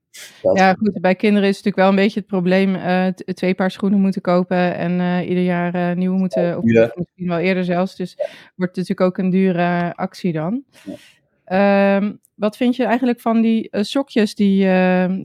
ja, 0.55 0.75
goed. 0.75 1.01
Bij 1.01 1.15
kinderen 1.15 1.49
is 1.49 1.57
het 1.57 1.65
natuurlijk 1.65 1.77
wel 1.77 1.89
een 1.89 2.05
beetje 2.05 2.21
het 2.21 2.29
probleem 2.29 2.75
uh, 2.75 3.07
twee 3.07 3.55
paar 3.55 3.71
schoenen 3.71 4.01
moeten 4.01 4.23
kopen 4.23 4.75
en 4.75 4.93
uh, 4.99 5.29
ieder 5.29 5.45
jaar 5.45 5.97
nieuwe 5.97 6.19
moeten, 6.19 6.59
of, 6.59 6.65
ja. 6.65 6.93
misschien 6.95 7.29
wel 7.29 7.39
eerder 7.39 7.65
zelfs. 7.65 7.97
Dus 7.97 8.15
wordt 8.55 8.77
het 8.77 8.89
natuurlijk 8.89 9.01
ook 9.01 9.19
een 9.19 9.31
dure 9.31 9.95
actie 9.95 10.33
dan. 10.33 10.63
Ja. 11.47 11.97
Um, 11.97 12.21
wat 12.35 12.57
vind 12.57 12.77
je 12.77 12.85
eigenlijk 12.85 13.21
van 13.21 13.41
die 13.41 13.69
sokjes 13.71 14.35
die, 14.35 14.69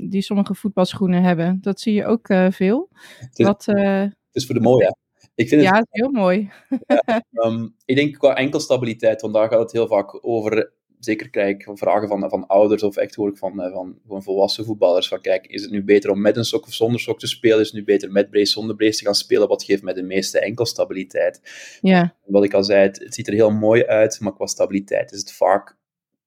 die 0.10 0.22
sommige 0.22 0.56
voetbalschoenen 0.56 1.24
hebben? 1.24 1.58
Dat 1.62 1.80
zie 1.80 1.94
je 1.94 2.06
ook 2.06 2.28
veel. 2.50 2.90
Het 3.20 3.40
is, 3.40 3.46
wat, 3.46 3.66
het 3.66 4.16
is 4.32 4.46
voor 4.46 4.56
de 4.56 4.62
mooie. 4.62 4.96
Ik 5.40 5.48
vind 5.48 5.62
ja, 5.62 5.76
het, 5.78 5.88
heel 5.90 6.12
mooi. 6.12 6.52
ja, 6.88 7.24
um, 7.32 7.76
ik 7.86 7.96
denk 7.96 8.18
qua 8.18 8.36
enkelstabiliteit, 8.36 9.22
want 9.22 9.34
daar 9.34 9.50
gaat 9.50 9.60
het 9.60 9.72
heel 9.72 9.88
vaak 9.88 10.26
over. 10.26 10.72
Zeker 11.00 11.30
krijg 11.30 11.56
ik 11.56 11.70
vragen 11.74 12.08
van, 12.08 12.30
van 12.30 12.48
ouders 12.48 12.84
of 12.84 12.98
echt 12.98 13.16
hoor 13.16 13.30
ik 13.30 13.38
van, 13.38 13.62
eh, 13.62 13.72
van, 13.72 13.98
van 14.08 14.24
volwassen 14.24 14.66
voetballers. 14.66 15.08
Van 15.08 15.22
kijk, 15.22 15.48
is 15.48 15.62
het 15.62 15.72
nu 15.72 15.84
beter 15.84 16.12
om 16.12 16.22
met 16.22 16.38
een 16.38 16.46
sok 16.46 16.66
of 16.68 16.74
zonder 16.74 17.00
sok 17.00 17.20
te 17.20 17.28
spelen? 17.28 17.60
Is 17.60 17.66
het 17.66 17.76
nu 17.76 17.84
beter 17.84 18.12
met 18.12 18.30
brace, 18.30 18.52
zonder 18.52 18.76
brace 18.76 18.98
te 18.98 19.06
gaan 19.06 19.16
spelen? 19.16 19.48
Wat 19.48 19.64
geeft 19.64 19.84
mij 19.84 19.94
de 19.94 20.04
meeste 20.04 20.40
enkelstabiliteit? 20.40 21.42
Ja. 21.82 22.16
Wat 22.26 22.44
ik 22.44 22.54
al 22.54 22.64
zei, 22.64 22.82
het, 22.82 23.00
het 23.00 23.14
ziet 23.14 23.28
er 23.28 23.34
heel 23.34 23.52
mooi 23.52 23.86
uit, 23.86 24.20
maar 24.20 24.34
qua 24.34 24.46
stabiliteit 24.46 25.12
is 25.12 25.20
het 25.20 25.32
vaak 25.32 25.78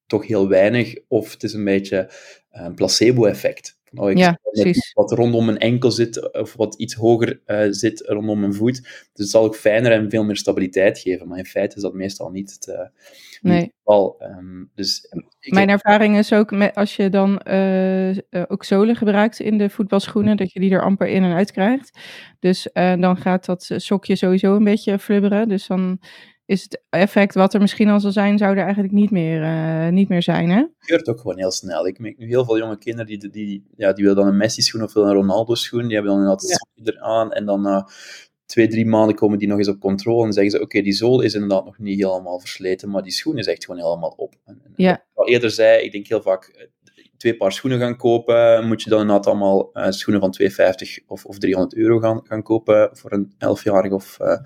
toch 0.07 0.27
heel 0.27 0.49
weinig. 0.49 0.95
Of 1.09 1.33
het 1.33 1.43
is 1.43 1.53
een 1.53 1.65
beetje 1.65 2.11
een 2.51 2.75
placebo-effect. 2.75 3.81
Oh, 3.95 4.11
ik 4.11 4.19
ja, 4.19 4.39
wat 4.95 5.13
rondom 5.13 5.45
mijn 5.45 5.59
enkel 5.59 5.91
zit, 5.91 6.33
of 6.33 6.55
wat 6.55 6.75
iets 6.75 6.95
hoger 6.95 7.41
uh, 7.47 7.67
zit 7.71 8.01
rondom 8.07 8.41
mijn 8.41 8.55
voet. 8.55 8.83
Dus 8.83 9.11
het 9.15 9.29
zal 9.29 9.45
ook 9.45 9.57
fijner 9.57 9.93
en 9.93 10.11
veel 10.11 10.25
meer 10.25 10.37
stabiliteit 10.37 10.99
geven. 10.99 11.29
Maar 11.29 11.39
in 11.39 11.45
feite 11.45 11.77
is 11.77 11.83
dat 11.83 11.95
meestal 11.95 12.31
niet 12.31 12.53
het, 12.53 12.67
uh, 12.67 12.81
nee. 13.41 13.61
niet 13.61 13.73
geval. 13.79 14.17
Um, 14.23 14.71
dus, 14.75 15.09
Mijn 15.41 15.69
heb... 15.69 15.81
ervaring 15.81 16.19
is 16.19 16.33
ook 16.33 16.51
met, 16.51 16.75
als 16.75 16.97
je 16.97 17.09
dan 17.09 17.41
uh, 17.51 18.17
ook 18.49 18.65
zolen 18.65 18.97
gebruikt 18.97 19.41
in 19.41 19.59
de 19.59 19.71
voetbalschoenen, 19.71 20.37
dat 20.37 20.53
je 20.53 20.61
die 20.61 20.73
er 20.73 20.83
amper 20.83 21.09
in 21.09 21.23
en 21.23 21.33
uit 21.33 21.53
krijgt. 21.53 21.99
Dus 22.41 22.69
dan 22.73 23.17
gaat 23.17 23.45
dat 23.45 23.71
sokje 23.77 24.17
sowieso 24.17 24.57
een 24.57 24.65
beetje 24.65 24.99
flubberen. 24.99 25.49
Dus 25.49 25.67
dan 25.67 26.01
is 26.45 26.63
het 26.63 26.83
effect 26.91 27.35
wat 27.35 27.55
er 27.55 27.61
misschien 27.61 27.89
al 27.89 28.01
zal 28.01 28.13
zijn, 28.13 28.39
zou 28.39 28.57
er 28.57 28.63
eigenlijk 28.63 28.93
niet 28.93 29.11
meer, 29.11 29.43
uh, 29.43 29.89
niet 29.89 30.09
meer 30.09 30.23
zijn. 30.23 30.51
Hè? 30.51 30.57
Het 30.57 30.71
gebeurt 30.79 31.09
ook 31.09 31.21
gewoon 31.21 31.39
heel 31.39 31.51
snel. 31.51 31.87
Ik 31.87 31.99
merk 31.99 32.19
nu 32.19 32.27
heel 32.27 32.45
veel 32.45 32.59
jonge 32.59 32.79
kinderen 32.79 33.07
die, 33.07 33.31
die, 33.31 33.67
ja, 33.77 33.93
die 33.93 34.05
willen 34.05 34.19
dan 34.23 34.29
een 34.29 34.37
Messi-schoen 34.37 34.83
of 34.83 34.95
een 34.95 35.13
Ronaldo-schoen. 35.13 35.87
Die 35.87 35.95
hebben 35.95 36.13
dan 36.13 36.21
inderdaad 36.21 36.49
ja. 36.75 36.93
eraan 36.93 37.33
en 37.33 37.45
dan 37.45 37.61
na 37.61 37.77
uh, 37.77 37.85
twee, 38.53 38.69
drie 38.69 38.87
maanden 38.87 39.15
komen 39.15 39.39
die 39.39 39.49
nog 39.49 39.59
eens 39.59 39.69
op 39.69 39.81
controle 39.81 40.27
en 40.27 40.33
zeggen 40.33 40.51
ze, 40.51 40.57
oké, 40.57 40.67
okay, 40.67 40.83
die 40.83 40.93
zool 40.93 41.21
is 41.21 41.35
inderdaad 41.35 41.65
nog 41.65 41.79
niet 41.79 42.03
helemaal 42.03 42.41
versleten, 42.41 42.91
maar 42.91 43.03
die 43.03 43.13
schoen 43.13 43.39
is 43.39 43.47
echt 43.47 43.65
gewoon 43.65 43.81
helemaal 43.81 44.15
op. 44.17 44.35
En, 44.45 44.61
en 44.65 44.73
ja. 44.77 44.95
ik 44.95 45.03
al 45.15 45.29
eerder 45.29 45.51
zei, 45.51 45.83
ik 45.83 45.93
denk 45.93 46.07
heel 46.07 46.23
vaak, 46.23 46.45
eh, 46.45 46.67
twee 47.17 47.37
paar 47.37 47.53
schoenen 47.53 47.81
gaan 47.81 47.97
kopen, 47.97 48.67
moet 48.67 48.83
je 48.83 48.91
dan 48.91 49.01
inderdaad 49.01 49.27
allemaal 49.27 49.71
uh, 49.75 49.91
schoenen 49.91 50.23
van 50.23 50.31
250 50.31 50.99
of, 51.07 51.25
of 51.25 51.39
300 51.39 51.75
euro 51.75 51.99
gaan, 51.99 52.21
gaan 52.25 52.43
kopen 52.43 52.91
voor 52.93 53.13
een 53.13 53.33
11-jarig 53.33 53.93
of 53.93 54.19
uh, 54.21 54.39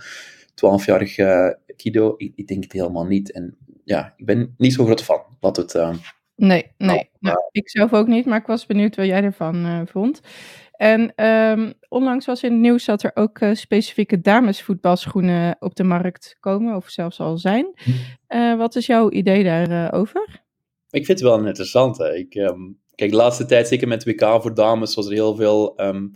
12-jarig 0.64 1.18
uh, 1.18 1.48
Kido, 1.76 2.14
ik, 2.16 2.32
ik, 2.34 2.46
denk 2.46 2.62
het 2.62 2.72
helemaal 2.72 3.04
niet. 3.04 3.32
En 3.32 3.56
ja, 3.84 4.14
ik 4.16 4.26
ben 4.26 4.54
niet 4.56 4.72
zo 4.72 4.84
groot 4.84 5.02
fan. 5.02 5.22
Laat 5.40 5.56
het. 5.56 5.74
Uh, 5.74 5.94
nee, 6.36 6.72
nee. 6.78 6.88
Nou, 6.88 7.06
nou, 7.18 7.38
ik 7.50 7.70
zelf 7.70 7.92
ook 7.92 8.06
niet, 8.06 8.26
maar 8.26 8.40
ik 8.40 8.46
was 8.46 8.66
benieuwd 8.66 8.96
wat 8.96 9.06
jij 9.06 9.22
ervan 9.22 9.86
vond. 9.88 10.20
En 10.72 11.24
um, 11.24 11.74
onlangs 11.88 12.26
was 12.26 12.42
in 12.42 12.52
het 12.52 12.60
nieuws 12.60 12.84
dat 12.84 13.02
er 13.02 13.10
ook 13.14 13.40
uh, 13.40 13.54
specifieke 13.54 14.20
damesvoetbalschoenen 14.20 15.56
op 15.58 15.74
de 15.74 15.84
markt 15.84 16.36
komen, 16.40 16.76
of 16.76 16.88
zelfs 16.88 17.20
al 17.20 17.38
zijn. 17.38 17.66
Uh, 18.28 18.56
wat 18.56 18.76
is 18.76 18.86
jouw 18.86 19.10
idee 19.10 19.44
daarover? 19.44 20.44
ik 20.90 21.04
vind 21.04 21.18
het 21.18 21.28
wel 21.28 21.38
een 21.38 21.46
interessante. 21.46 22.18
Ik, 22.18 22.34
um, 22.34 22.80
kijk, 22.96 23.10
de 23.10 23.16
laatste 23.16 23.44
tijd, 23.44 23.68
zeker 23.68 23.88
met 23.88 24.04
WK 24.04 24.20
voor 24.20 24.54
dames, 24.54 24.94
was 24.94 25.06
er 25.06 25.12
heel 25.12 25.36
veel 25.36 25.80
um, 25.80 26.12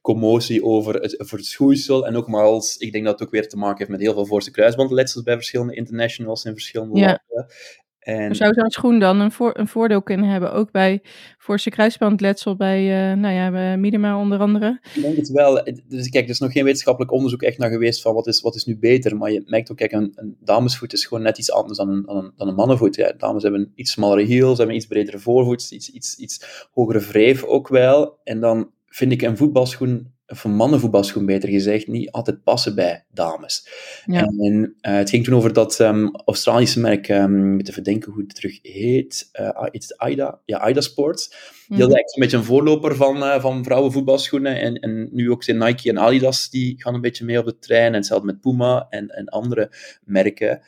commotie 0.00 0.64
over 0.64 0.94
het, 0.94 1.20
over 1.20 1.36
het 1.36 1.46
schoeisel. 1.46 2.06
En 2.06 2.12
nogmaals, 2.12 2.76
ik 2.76 2.92
denk 2.92 3.04
dat 3.04 3.18
het 3.18 3.28
ook 3.28 3.34
weer 3.34 3.48
te 3.48 3.56
maken 3.56 3.78
heeft 3.78 3.90
met 3.90 4.00
heel 4.00 4.12
veel 4.12 4.26
voorste 4.26 4.50
kruisbandletsels 4.50 5.24
bij 5.24 5.34
verschillende 5.34 5.74
internationals 5.74 6.44
in 6.44 6.52
verschillende 6.52 6.98
ja. 6.98 7.06
landen. 7.06 7.54
En... 8.02 8.34
Zou 8.34 8.52
zo'n 8.54 8.70
schoen 8.70 8.98
dan 8.98 9.20
een, 9.20 9.32
voor, 9.32 9.58
een 9.58 9.68
voordeel 9.68 10.02
kunnen 10.02 10.28
hebben, 10.28 10.52
ook 10.52 10.70
bij 10.70 11.02
voorste 11.38 11.70
kruisbandletsel 11.70 12.56
bij, 12.56 13.10
uh, 13.10 13.16
nou 13.16 13.34
ja, 13.34 13.50
bij 13.50 13.78
Minima 13.78 14.18
onder 14.18 14.38
andere? 14.38 14.80
Ik 14.94 15.02
denk 15.02 15.16
het 15.16 15.28
wel. 15.28 15.64
Dus 15.88 16.08
kijk, 16.08 16.24
er 16.24 16.30
is 16.30 16.38
nog 16.38 16.52
geen 16.52 16.64
wetenschappelijk 16.64 17.12
onderzoek 17.12 17.42
echt 17.42 17.58
naar 17.58 17.70
geweest 17.70 18.02
van 18.02 18.14
wat 18.14 18.26
is, 18.26 18.40
wat 18.40 18.54
is 18.54 18.64
nu 18.64 18.78
beter. 18.78 19.16
Maar 19.16 19.32
je 19.32 19.42
merkt 19.46 19.70
ook, 19.70 19.76
kijk, 19.76 19.92
een, 19.92 20.12
een 20.14 20.36
damesvoet 20.40 20.92
is 20.92 21.06
gewoon 21.06 21.22
net 21.22 21.38
iets 21.38 21.52
anders 21.52 21.78
dan 21.78 21.88
een, 21.88 22.02
dan 22.02 22.16
een, 22.16 22.32
dan 22.36 22.48
een 22.48 22.54
mannenvoet. 22.54 22.96
Ja, 22.96 23.12
dames 23.18 23.42
hebben 23.42 23.60
een 23.60 23.72
iets 23.74 23.92
smallere 23.92 24.22
heel, 24.22 24.50
ze 24.50 24.56
hebben 24.56 24.68
een 24.68 24.80
iets 24.80 24.86
bredere 24.86 25.18
voorvoet, 25.18 25.70
iets, 25.70 25.90
iets, 25.90 26.16
iets 26.16 26.66
hogere 26.72 27.00
wreef 27.00 27.44
ook 27.44 27.68
wel. 27.68 28.18
En 28.24 28.40
dan 28.40 28.70
vind 28.86 29.12
ik 29.12 29.22
een 29.22 29.36
voetbalschoen 29.36 30.11
of 30.32 30.44
een 30.44 30.56
mannenvoetbalschoen 30.56 31.26
beter 31.26 31.48
gezegd, 31.48 31.86
niet 31.86 32.10
altijd 32.10 32.42
passen 32.42 32.74
bij 32.74 33.04
dames. 33.10 33.68
Ja. 34.06 34.20
En 34.20 34.74
uh, 34.82 34.94
het 34.94 35.10
ging 35.10 35.24
toen 35.24 35.34
over 35.34 35.52
dat 35.52 35.78
um, 35.78 36.16
Australische 36.24 36.80
merk, 36.80 37.08
um, 37.08 37.54
moet 37.54 37.68
even 37.68 37.82
denken 37.82 38.12
hoe 38.12 38.22
het 38.22 38.34
terug 38.34 38.58
heet, 38.62 39.30
uh, 39.40 39.48
het 39.54 39.94
AIDA? 39.96 40.40
Ja, 40.44 40.58
AIDA 40.58 40.80
Sports. 40.80 41.28
Die 41.28 41.76
mm 41.78 41.82
-hmm. 41.82 41.96
een 41.96 42.04
beetje 42.14 42.36
een 42.36 42.44
voorloper 42.44 42.96
van, 42.96 43.16
uh, 43.16 43.40
van 43.40 43.64
vrouwenvoetbalschoenen. 43.64 44.60
En, 44.60 44.74
en 44.74 45.08
nu 45.12 45.30
ook 45.30 45.42
zijn 45.42 45.58
Nike 45.58 45.88
en 45.88 45.98
Adidas, 45.98 46.50
die 46.50 46.82
gaan 46.82 46.94
een 46.94 47.00
beetje 47.00 47.24
mee 47.24 47.38
op 47.38 47.44
de 47.44 47.58
trein. 47.58 47.86
En 47.86 47.94
hetzelfde 47.94 48.26
met 48.26 48.40
Puma 48.40 48.86
en, 48.90 49.08
en 49.08 49.28
andere 49.28 49.70
merken. 50.04 50.60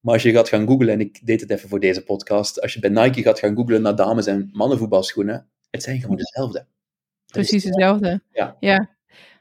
Maar 0.00 0.14
als 0.14 0.22
je 0.22 0.32
gaat 0.32 0.48
gaan 0.48 0.66
googlen, 0.66 0.88
en 0.88 1.00
ik 1.00 1.26
deed 1.26 1.40
het 1.40 1.50
even 1.50 1.68
voor 1.68 1.80
deze 1.80 2.02
podcast, 2.02 2.60
als 2.60 2.74
je 2.74 2.80
bij 2.80 2.90
Nike 2.90 3.22
gaat 3.22 3.38
gaan 3.38 3.56
googlen 3.56 3.82
naar 3.82 3.96
dames- 3.96 4.26
en 4.26 4.50
mannenvoetbalschoenen, 4.52 5.48
het 5.70 5.82
zijn 5.82 6.00
gewoon 6.00 6.16
dezelfde. 6.16 6.66
precies 7.26 7.64
hetzelfde. 7.64 8.22
Ja. 8.32 8.56
ja. 8.60 8.98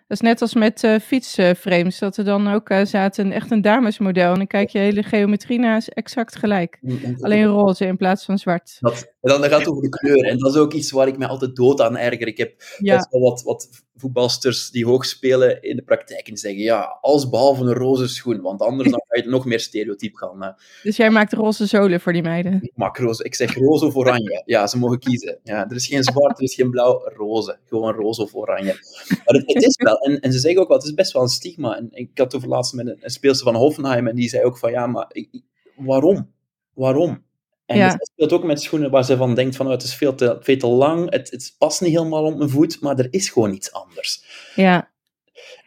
Dat 0.10 0.22
is 0.22 0.28
net 0.28 0.42
als 0.42 0.54
met 0.54 0.84
uh, 0.84 0.96
fietsframes, 1.00 2.00
dat 2.00 2.18
er 2.18 2.24
dan 2.24 2.54
ook 2.54 2.70
uh, 2.70 2.86
zaten 2.86 3.32
echt 3.32 3.52
een 3.52 3.62
damesmodel. 3.62 4.32
En 4.32 4.38
dan 4.38 4.48
kijk 4.48 4.70
je 4.70 4.80
hele 4.80 5.04
geometrie 5.04 5.60
na, 5.60 5.76
is 5.76 5.90
exact 5.90 6.36
gelijk. 6.36 6.78
Mm, 6.82 7.18
Alleen 7.20 7.46
roze 7.46 7.86
in 7.86 7.98
plaats 7.98 8.26
van 8.26 8.38
zwart. 8.38 8.78
Dat, 8.80 9.14
en 9.22 9.42
dan 9.42 9.50
gaat 9.50 9.60
het 9.60 9.70
over 9.70 9.82
de 9.82 9.90
kleur. 9.90 10.24
En 10.26 10.38
dat 10.38 10.56
is 10.56 10.60
ook 10.60 10.74
iets 10.74 10.92
waar 10.92 11.08
ik 11.08 11.18
mij 11.18 11.28
altijd 11.28 11.56
dood 11.56 11.82
aan 11.82 11.98
erger. 11.98 12.28
Ik 12.28 12.38
heb 12.38 12.54
best 12.80 13.08
wel 13.10 13.22
wat, 13.22 13.42
wat 13.42 13.70
voetbalsters 13.96 14.70
die 14.70 14.86
hoog 14.86 15.06
spelen 15.06 15.62
in 15.62 15.76
de 15.76 15.82
praktijk 15.82 16.28
en 16.28 16.38
zeggen, 16.38 16.62
ja, 16.62 16.98
alles 17.02 17.30
behalve 17.30 17.64
een 17.64 17.74
roze 17.74 18.08
schoen, 18.08 18.42
want 18.42 18.62
anders 18.62 18.90
dan 18.90 19.02
ga 19.08 19.22
je 19.22 19.30
nog 19.30 19.46
meer 19.46 19.60
stereotyp 19.60 20.16
gaan. 20.16 20.56
Dus 20.84 20.98
jij 20.98 21.10
maakt 21.10 21.34
roze 21.34 21.66
zolen 21.66 22.00
voor 22.00 22.14
die 22.14 22.22
meiden? 22.22 22.60
Ik 22.62 22.72
maak 22.76 22.98
roze, 22.98 23.24
ik 23.24 23.36
zeg 23.36 23.56
roze 23.56 23.86
of 23.86 23.96
oranje. 23.96 24.42
Ja, 24.46 24.68
ze 24.68 24.78
mogen 24.78 25.00
kiezen. 25.00 25.40
Ja, 25.44 25.70
er 25.70 25.76
is 25.76 25.88
geen 25.88 26.04
zwart, 26.04 26.38
er 26.38 26.44
is 26.44 26.56
geen 26.56 26.70
blauw, 26.70 27.12
roze. 27.16 27.60
Gewoon 27.66 27.94
roze 27.94 28.22
of 28.22 28.36
oranje. 28.36 28.74
Maar 29.10 29.36
het, 29.36 29.54
het 29.54 29.64
is 29.64 29.76
wel, 29.84 29.98
en, 29.98 30.20
en, 30.20 30.32
ze 30.32 30.40
zeggen 30.40 30.62
ook 30.62 30.68
wel, 30.68 30.78
het 30.78 30.86
is 30.86 30.94
best 30.94 31.12
wel 31.12 31.22
een 31.22 31.28
stigma. 31.28 31.78
En 31.78 31.88
ik 31.92 32.10
had 32.14 32.26
het 32.26 32.36
over 32.36 32.48
laatst 32.48 32.74
met 32.74 32.88
een, 32.88 32.98
een 33.00 33.10
speelster 33.10 33.46
van 33.46 33.56
Hoffenheim 33.56 34.08
en 34.08 34.16
die 34.16 34.30
zei 34.30 34.44
ook 34.44 34.58
van, 34.58 34.72
ja, 34.72 34.88
maar 34.88 35.06
ik, 35.12 35.42
waarom? 35.76 36.32
Waarom? 36.74 37.28
En 37.70 37.78
ja. 37.78 37.90
dat 37.90 38.10
speelt 38.14 38.34
ook 38.34 38.44
met 38.44 38.62
schoenen 38.62 38.92
waar 38.92 39.06
ze 39.06 39.18
van 39.18 39.36
denkt 39.36 39.56
van 39.56 39.66
oh, 39.66 39.72
het 39.72 39.84
is 39.84 39.96
veel 39.96 40.16
te, 40.16 40.38
veel 40.40 40.58
te 40.58 40.68
lang, 40.68 41.12
het, 41.12 41.32
het 41.32 41.56
past 41.58 41.82
niet 41.82 41.92
helemaal 41.92 42.24
op 42.24 42.38
mijn 42.38 42.50
voet, 42.50 42.82
maar 42.82 43.00
er 43.00 43.08
is 43.12 43.30
gewoon 43.30 43.54
iets 43.54 43.74
anders. 43.74 44.24
Ja. 44.56 44.92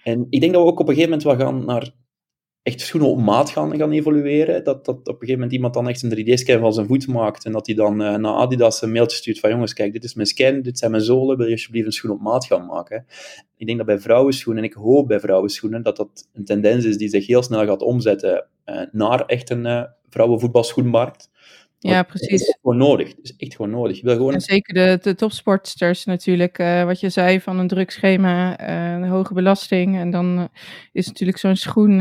En 0.05 0.27
ik 0.31 0.41
denk 0.41 0.53
dat 0.53 0.63
we 0.63 0.69
ook 0.69 0.81
op 0.81 0.89
een 0.89 0.95
gegeven 0.95 1.19
moment 1.19 1.39
wel 1.39 1.47
gaan 1.47 1.65
naar 1.65 1.91
echt 2.63 2.81
schoenen 2.81 3.11
op 3.11 3.19
maat 3.19 3.51
gaan, 3.51 3.77
gaan 3.77 3.91
evolueren. 3.91 4.65
Dat, 4.65 4.85
dat 4.85 4.97
op 4.97 5.07
een 5.07 5.13
gegeven 5.13 5.35
moment 5.35 5.53
iemand 5.53 5.75
dan 5.75 5.89
echt 5.89 6.03
een 6.03 6.17
3D-scan 6.19 6.61
van 6.61 6.73
zijn 6.73 6.87
voet 6.87 7.07
maakt 7.07 7.45
en 7.45 7.53
dat 7.53 7.67
hij 7.67 7.75
dan 7.75 8.01
uh, 8.03 8.15
naar 8.17 8.35
Adidas 8.35 8.83
een 8.83 8.93
mailtje 8.93 9.17
stuurt 9.17 9.41
van 9.41 9.51
jongens, 9.51 9.73
kijk, 9.73 9.93
dit 9.93 10.05
is 10.05 10.15
mijn 10.15 10.27
scan, 10.27 10.63
dit 10.63 10.79
zijn 10.79 10.91
mijn 10.91 11.03
zolen, 11.03 11.37
wil 11.37 11.47
je 11.47 11.53
alsjeblieft 11.53 11.87
een 11.87 11.93
schoen 11.93 12.11
op 12.11 12.21
maat 12.21 12.45
gaan 12.45 12.67
maken? 12.67 13.07
Ik 13.57 13.67
denk 13.67 13.79
dat 13.79 13.87
bij 13.87 13.99
vrouwenschoenen, 13.99 14.63
en 14.63 14.69
ik 14.69 14.77
hoop 14.77 15.09
bij 15.09 15.21
vrouwenschoenen, 15.21 15.83
dat 15.83 15.97
dat 15.97 16.29
een 16.33 16.45
tendens 16.45 16.85
is 16.85 16.97
die 16.97 17.09
zich 17.09 17.27
heel 17.27 17.43
snel 17.43 17.67
gaat 17.67 17.83
omzetten 17.83 18.47
uh, 18.67 18.83
naar 18.93 19.25
echt 19.25 19.51
een 19.51 19.67
uh, 19.67 19.83
vrouwenvoetbalschoenmarkt. 20.09 21.31
Ja, 21.91 22.03
precies. 22.03 22.31
Het 22.31 22.41
is 22.41 22.59
gewoon 22.61 22.77
nodig. 22.77 23.09
Het 23.09 23.19
is 23.23 23.37
echt 23.37 23.57
gewoon 23.57 23.71
nodig. 23.71 23.97
Je 23.97 24.07
wil 24.07 24.17
gewoon... 24.17 24.35
En 24.35 24.41
zeker 24.41 24.75
de, 24.75 24.99
de 25.03 25.15
topsportsters 25.15 26.05
natuurlijk. 26.05 26.59
Uh, 26.59 26.85
wat 26.85 27.01
je 27.01 27.09
zei 27.09 27.41
van 27.41 27.59
een 27.59 27.69
drugschema, 27.69 28.61
uh, 29.01 29.11
hoge 29.11 29.35
belasting. 29.35 29.97
En 29.97 30.11
dan 30.11 30.39
uh, 30.39 30.45
is 30.93 31.07
natuurlijk 31.07 31.39
zo'n 31.39 31.57
schoen 31.57 32.01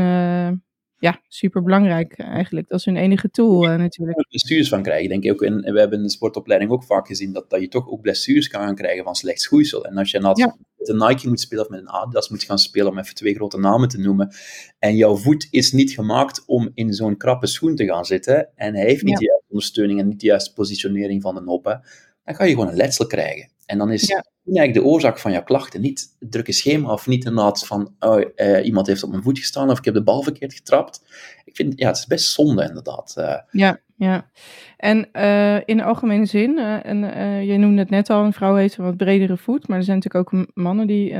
ja, 1.02 1.20
super 1.28 1.62
belangrijk 1.62 2.18
eigenlijk. 2.18 2.68
Dat 2.68 2.78
is 2.78 2.84
hun 2.84 2.96
enige 2.96 3.30
tool 3.30 3.68
uh, 3.68 3.76
natuurlijk. 3.76 4.26
Blessures 4.28 4.68
van 4.68 4.82
krijgen, 4.82 5.08
denk 5.08 5.24
ik 5.24 5.32
ook. 5.32 5.42
En 5.42 5.72
we 5.72 5.78
hebben 5.78 5.98
in 5.98 6.04
de 6.04 6.10
sportopleiding 6.10 6.70
ook 6.70 6.84
vaak 6.84 7.06
gezien 7.06 7.32
dat, 7.32 7.50
dat 7.50 7.60
je 7.60 7.68
toch 7.68 7.88
ook 7.88 8.00
blessures 8.00 8.48
kan 8.48 8.60
gaan 8.60 8.74
krijgen 8.74 9.04
van 9.04 9.14
slecht 9.14 9.40
schoeisel. 9.40 9.84
En 9.84 9.96
als 9.96 10.10
je 10.10 10.20
met 10.20 10.88
een 10.88 10.96
Nike 10.96 11.28
moet 11.28 11.40
spelen 11.40 11.64
of 11.64 11.70
met 11.70 11.80
een 11.80 11.88
Adidas 11.88 12.28
moet 12.28 12.42
gaan 12.42 12.58
spelen, 12.58 12.90
om 12.90 12.98
even 12.98 13.14
twee 13.14 13.34
grote 13.34 13.58
namen 13.58 13.88
te 13.88 13.98
noemen, 13.98 14.34
en 14.78 14.96
jouw 14.96 15.16
voet 15.16 15.48
is 15.50 15.72
niet 15.72 15.90
gemaakt 15.90 16.42
om 16.46 16.70
in 16.74 16.92
zo'n 16.92 17.16
krappe 17.16 17.46
schoen 17.46 17.74
te 17.74 17.84
gaan 17.84 18.04
zitten, 18.04 18.48
en 18.54 18.74
hij 18.74 18.84
heeft 18.84 19.02
niet 19.02 19.18
de 19.18 19.24
juiste 19.24 19.46
ondersteuning 19.48 20.00
en 20.00 20.08
niet 20.08 20.20
de 20.20 20.26
juiste 20.26 20.52
positionering 20.52 21.22
van 21.22 21.34
de 21.34 21.40
noppen, 21.40 21.82
dan 22.24 22.34
ga 22.34 22.44
je 22.44 22.52
gewoon 22.52 22.68
een 22.68 22.76
letsel 22.76 23.06
krijgen. 23.06 23.50
En 23.72 23.78
dan 23.78 23.92
is 23.92 24.06
ja. 24.06 24.24
eigenlijk 24.44 24.74
de 24.74 24.84
oorzaak 24.84 25.18
van 25.18 25.32
jouw 25.32 25.42
klachten 25.42 25.80
niet 25.80 26.16
het 26.18 26.30
drukke 26.30 26.52
schema 26.52 26.92
of 26.92 27.06
niet 27.06 27.24
inderdaad 27.24 27.66
van 27.66 27.94
oh, 27.98 28.22
eh, 28.34 28.64
iemand 28.64 28.86
heeft 28.86 29.02
op 29.02 29.10
mijn 29.10 29.22
voet 29.22 29.38
gestaan 29.38 29.70
of 29.70 29.78
ik 29.78 29.84
heb 29.84 29.94
de 29.94 30.02
bal 30.02 30.22
verkeerd 30.22 30.54
getrapt. 30.54 31.02
Ik 31.44 31.56
vind, 31.56 31.78
ja, 31.78 31.86
het 31.86 31.96
is 31.96 32.06
best 32.06 32.32
zonde 32.32 32.64
inderdaad. 32.64 33.14
Uh. 33.18 33.34
Ja, 33.50 33.80
ja. 33.96 34.30
En 34.76 35.08
uh, 35.12 35.56
in 35.64 35.76
de 35.76 35.84
algemene 35.84 36.24
zin, 36.24 36.58
en 36.58 36.98
je 37.46 37.58
noemde 37.58 37.80
het 37.80 37.90
net 37.90 38.10
al, 38.10 38.24
een 38.24 38.32
vrouw 38.32 38.54
heeft 38.54 38.76
een 38.76 38.84
wat 38.84 38.96
bredere 38.96 39.36
voet, 39.36 39.68
maar 39.68 39.78
er 39.78 39.84
zijn 39.84 39.96
natuurlijk 39.96 40.34
ook 40.34 40.46
mannen 40.54 40.86
die 40.86 41.10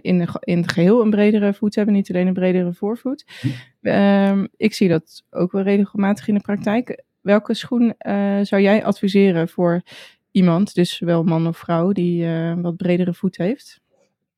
in, 0.00 0.18
de, 0.18 0.26
in 0.40 0.58
het 0.58 0.72
geheel 0.72 1.00
een 1.00 1.10
bredere 1.10 1.54
voet 1.54 1.74
hebben, 1.74 1.94
niet 1.94 2.10
alleen 2.10 2.26
een 2.26 2.32
bredere 2.32 2.72
voorvoet. 2.72 3.24
Hm. 3.80 4.46
ik 4.56 4.74
zie 4.74 4.88
dat 4.88 5.22
ook 5.30 5.52
wel 5.52 5.62
regelmatig 5.62 6.28
in 6.28 6.34
de 6.34 6.40
praktijk. 6.40 7.02
Welke 7.20 7.54
schoen 7.54 7.94
zou 8.42 8.62
jij 8.62 8.84
adviseren 8.84 9.48
voor 9.48 9.82
iemand, 10.30 10.74
dus 10.74 10.96
zowel 10.96 11.22
man 11.22 11.46
of 11.46 11.58
vrouw, 11.58 11.92
die 11.92 12.24
uh, 12.24 12.60
wat 12.60 12.76
bredere 12.76 13.14
voet 13.14 13.36
heeft? 13.36 13.80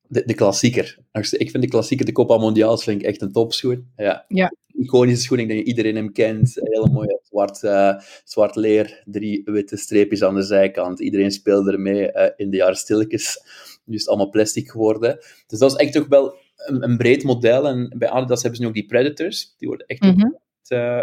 De, 0.07 0.23
de 0.25 0.33
klassieker. 0.33 0.97
Ik 1.11 1.51
vind 1.51 1.63
de 1.63 1.67
klassieker, 1.67 2.05
de 2.05 2.11
Copa 2.11 2.37
Mondiaals, 2.37 2.83
vind 2.83 3.01
ik 3.01 3.07
echt 3.07 3.21
een 3.21 3.31
topschoen. 3.31 3.91
Ja. 3.95 4.25
ja. 4.27 4.53
Iconische 4.73 5.23
schoen, 5.23 5.39
ik 5.39 5.47
denk 5.47 5.59
dat 5.59 5.67
iedereen 5.67 5.95
hem 5.95 6.11
kent. 6.11 6.51
Hele 6.55 6.89
mooie 6.89 7.19
zwart, 7.23 7.63
uh, 7.63 7.99
zwart 8.23 8.55
leer, 8.55 9.03
drie 9.05 9.41
witte 9.45 9.77
streepjes 9.77 10.23
aan 10.23 10.35
de 10.35 10.41
zijkant. 10.41 10.99
Iedereen 10.99 11.31
speelde 11.31 11.71
ermee 11.71 12.11
uh, 12.13 12.25
in 12.35 12.49
de 12.49 12.57
jaren 12.57 12.75
stilletjes. 12.75 13.41
Nu 13.85 13.95
is 13.95 13.99
het 13.99 14.09
allemaal 14.09 14.29
plastic 14.29 14.69
geworden. 14.69 15.17
Dus 15.47 15.59
dat 15.59 15.71
is 15.71 15.77
echt 15.77 15.93
toch 15.93 16.07
wel 16.07 16.35
een, 16.55 16.83
een, 16.83 16.97
breed 16.97 17.23
model. 17.23 17.67
En 17.67 17.95
bij 17.97 18.09
Adidas 18.09 18.41
hebben 18.41 18.55
ze 18.55 18.61
nu 18.61 18.69
ook 18.69 18.75
die 18.75 18.85
Predators. 18.85 19.55
Die 19.57 19.67
worden 19.67 19.87
echt 19.87 20.01
mm 20.01 20.09
-hmm. 20.09 20.37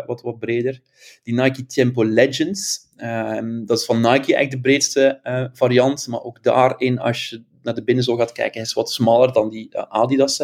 Wat, 0.06 0.22
wat 0.22 0.38
breder. 0.38 0.80
Die 1.22 1.34
Nike 1.34 1.66
Tempo 1.66 2.04
Legends, 2.04 2.90
Ehm, 3.00 3.64
dat 3.64 3.78
is 3.78 3.84
van 3.84 3.96
Nike 3.96 4.08
eigenlijk 4.08 4.50
de 4.50 4.60
breedste 4.60 5.20
uh, 5.24 5.44
variant, 5.52 6.06
maar 6.08 6.22
ook 6.22 6.42
daarin, 6.42 6.98
als 6.98 7.28
je 7.28 7.42
naar 7.62 7.74
de 7.74 7.84
binnenzool 7.84 8.16
gaat 8.16 8.32
kijken, 8.32 8.60
is 8.60 8.72
wat 8.72 8.90
smaller 8.90 9.32
dan 9.32 9.50
die 9.50 9.68
uh, 9.72 9.82
Adidas. 9.88 10.40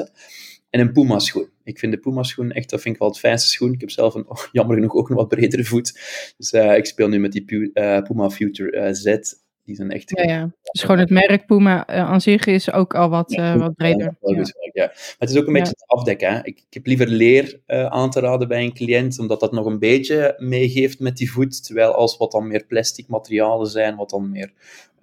En 0.70 0.80
een 0.80 0.92
Puma 0.92 1.18
schoen. 1.18 1.48
Ik 1.64 1.78
vind 1.78 1.92
de 1.92 1.98
Puma 1.98 2.22
schoen 2.22 2.52
echt, 2.52 2.70
dat 2.70 2.80
vind 2.80 2.94
ik 2.94 3.00
wel 3.00 3.10
het 3.10 3.18
fijnste 3.18 3.48
schoen. 3.48 3.72
Ik 3.72 3.80
heb 3.80 3.90
zelf 3.90 4.14
een, 4.14 4.26
jammer 4.52 4.76
genoeg 4.76 4.94
ook 4.94 5.08
een 5.08 5.16
wat 5.16 5.28
bredere 5.28 5.64
voet. 5.64 6.00
Dus 6.36 6.52
ik 6.52 6.86
speel 6.86 7.08
nu 7.08 7.18
met 7.18 7.32
die 7.32 7.72
Puma 8.02 8.30
Future 8.30 8.94
Z 8.94 9.18
die 9.66 9.74
zijn 9.74 9.90
echt... 9.90 10.10
Ja, 10.10 10.22
ja. 10.22 10.50
Dus 10.62 10.82
gewoon 10.82 10.98
het 10.98 11.10
merk 11.10 11.46
Puma 11.46 11.90
uh, 11.90 11.96
aan 11.96 12.20
zich 12.20 12.46
is 12.46 12.72
ook 12.72 12.94
al 12.94 13.08
wat, 13.08 13.32
uh, 13.32 13.56
wat 13.56 13.74
breder. 13.74 14.16
Ja, 14.20 14.44
ja. 14.72 14.86
Maar 14.86 15.16
het 15.18 15.30
is 15.30 15.36
ook 15.36 15.46
een 15.46 15.52
beetje 15.52 15.68
het 15.68 15.84
afdekken. 15.86 16.32
Hè. 16.32 16.38
Ik, 16.38 16.44
ik, 16.44 16.66
heb 16.70 16.86
liever 16.86 17.08
leer 17.08 17.60
uh, 17.66 17.86
aan 17.86 18.10
te 18.10 18.20
raden 18.20 18.48
bij 18.48 18.62
een 18.62 18.74
cliënt, 18.74 19.18
omdat 19.18 19.40
dat 19.40 19.52
nog 19.52 19.66
een 19.66 19.78
beetje 19.78 20.34
meegeeft 20.38 21.00
met 21.00 21.16
die 21.16 21.30
voet. 21.30 21.64
Terwijl 21.64 21.94
als 21.94 22.16
wat 22.16 22.32
dan 22.32 22.46
meer 22.48 22.64
plastic 22.66 23.08
materialen 23.08 23.66
zijn, 23.66 23.96
wat 23.96 24.10
dan 24.10 24.30
meer 24.30 24.52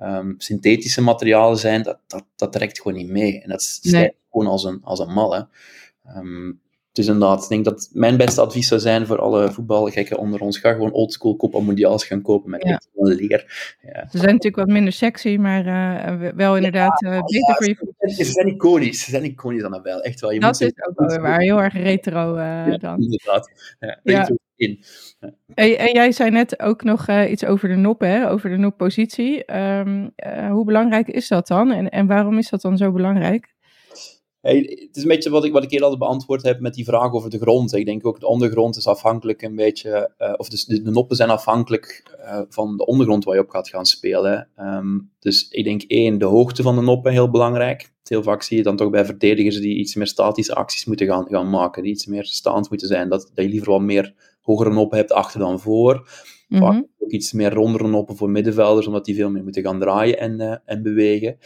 um, 0.01 0.36
synthetische 0.38 1.01
materialen 1.01 1.58
zijn, 1.58 1.84
dat, 1.84 2.00
dat, 2.08 2.25
dat 2.36 2.51
trekt 2.51 2.82
gewoon 2.82 2.98
niet 2.98 3.10
mee. 3.10 3.41
En 3.41 3.50
dat 3.50 3.79
nee. 3.82 4.15
gewoon 4.32 4.48
als 4.48 4.63
een, 4.63 4.79
als 4.84 5.00
een 5.00 5.13
mal. 5.13 5.34
Hè. 5.34 5.41
Um, 6.17 6.62
dus 6.93 7.07
inderdaad, 7.07 7.43
ik 7.43 7.50
denk 7.50 7.65
dat 7.65 7.89
mijn 7.93 8.17
beste 8.17 8.41
advies 8.41 8.67
zou 8.67 8.81
zijn 8.81 9.05
voor 9.05 9.19
alle 9.19 9.51
voetbalgekken 9.51 10.17
onder 10.17 10.41
ons. 10.41 10.57
Ga 10.57 10.71
gewoon 10.71 10.91
oldschool 10.91 11.35
Copa 11.35 11.59
Mondiaals 11.59 12.05
gaan 12.05 12.21
kopen 12.21 12.50
met 12.50 12.63
ja. 12.63 12.81
leer. 12.93 13.75
Ja. 13.81 14.07
Ze 14.12 14.17
zijn 14.17 14.31
natuurlijk 14.31 14.55
wat 14.55 14.67
minder 14.67 14.93
sexy, 14.93 15.38
maar 15.38 15.65
uh, 15.65 16.29
wel 16.35 16.55
inderdaad 16.55 17.01
uh, 17.01 17.09
beter 17.09 17.55
voor 17.55 17.67
je. 17.67 18.13
Ze 18.13 18.31
zijn 18.31 18.47
iconisch. 18.47 19.03
Ze 19.03 19.09
zijn 19.09 19.23
iconisch 19.23 19.62
dan 19.62 19.81
wel. 19.81 20.01
Echt 20.01 20.19
wel. 20.19 20.31
Je 20.31 20.39
dat 20.39 20.59
moet 20.59 20.62
is 20.62 20.88
ook 20.88 21.09
wel 21.09 21.19
waar. 21.19 21.39
Heel 21.39 21.62
erg 21.62 21.73
retro 21.73 22.38
uh, 22.38 22.77
dan. 22.77 23.01
Inderdaad. 23.01 23.51
Ja, 24.03 24.29
In. 24.55 24.83
En, 25.53 25.77
en, 25.77 25.93
jij 25.93 26.12
zei 26.12 26.29
net 26.29 26.59
ook 26.59 26.83
nog 26.83 27.09
iets 27.09 27.45
over 27.45 27.69
de 27.69 27.75
nop, 27.75 28.00
hè? 28.00 28.29
over 28.29 28.50
de 28.50 28.57
noppositie. 28.57 29.55
Um, 29.57 30.13
hoe 30.50 30.65
belangrijk 30.65 31.07
is 31.07 31.27
dat 31.27 31.47
dan? 31.47 31.71
En, 31.71 31.89
en 31.89 32.07
waarom 32.07 32.38
is 32.38 32.50
dat 32.50 32.62
dan 32.62 32.77
zo 32.77 32.91
belangrijk? 32.91 33.52
Het 34.43 34.89
is 34.95 35.01
een 35.01 35.07
beetje 35.07 35.29
wat 35.29 35.45
ik, 35.45 35.51
wat 35.51 35.63
ik 35.63 35.71
eerder 35.71 35.88
al 35.88 35.97
beantwoord 35.97 36.41
heb 36.41 36.59
met 36.59 36.73
die 36.73 36.85
vraag 36.85 37.12
over 37.12 37.29
de 37.29 37.39
grond. 37.39 37.73
Ik 37.73 37.85
denk 37.85 38.05
ook 38.05 38.19
de 38.19 38.27
ondergrond 38.27 38.77
is 38.77 38.88
afhankelijk 38.88 39.41
een 39.41 39.55
beetje, 39.55 40.12
uh, 40.19 40.33
of 40.38 40.50
de, 40.50 40.81
de, 40.83 40.91
noppen 40.91 41.15
zijn 41.15 41.29
afhankelijk 41.29 42.15
uh, 42.19 42.41
van 42.50 42.77
de 42.77 42.85
ondergrond 42.85 43.23
waar 43.23 43.35
je 43.35 43.41
op 43.41 43.50
gaat 43.50 43.69
gaan 43.69 43.85
spelen. 43.85 44.50
Um, 44.59 45.12
dus 45.19 45.47
ik 45.50 45.63
denk 45.63 45.81
één, 45.81 46.17
de 46.17 46.25
hoogte 46.25 46.62
van 46.62 46.75
de 46.75 46.81
noppen 46.81 47.12
heel 47.12 47.29
belangrijk. 47.29 47.91
Heel 48.03 48.23
vaak 48.23 48.41
zie 48.41 48.57
je 48.57 48.63
dan 48.63 48.75
toch 48.75 48.89
bij 48.89 49.05
verdedigers 49.05 49.59
die 49.59 49.77
iets 49.77 49.95
meer 49.95 50.07
statische 50.07 50.55
acties 50.55 50.85
moeten 50.85 51.07
gaan, 51.07 51.25
gaan 51.29 51.50
maken, 51.50 51.83
die 51.83 51.91
iets 51.91 52.05
meer 52.05 52.25
staand 52.25 52.69
moeten 52.69 52.88
zijn, 52.88 53.09
dat, 53.09 53.31
dat 53.33 53.45
je 53.45 53.51
liever 53.51 53.71
wat 53.71 53.81
meer 53.81 54.13
hogere 54.41 54.73
noppen 54.73 54.97
hebt 54.97 55.12
achter 55.12 55.39
dan 55.39 55.59
voor. 55.59 56.09
Vaak 56.60 56.74
mhm. 56.74 56.83
ook 57.00 57.12
iets 57.12 57.31
meer 57.31 57.53
rondere 57.53 57.88
noppen 57.88 58.15
voor 58.15 58.29
middenvelders, 58.29 58.88
omdat 58.88 59.05
die 59.05 59.15
veel 59.15 59.29
meer 59.29 59.43
moeten 59.43 59.63
gaan 59.63 59.79
draaien 59.79 60.19
en, 60.19 60.41
uh, 60.41 60.55
en 60.65 60.83
bewegen. 60.83 61.38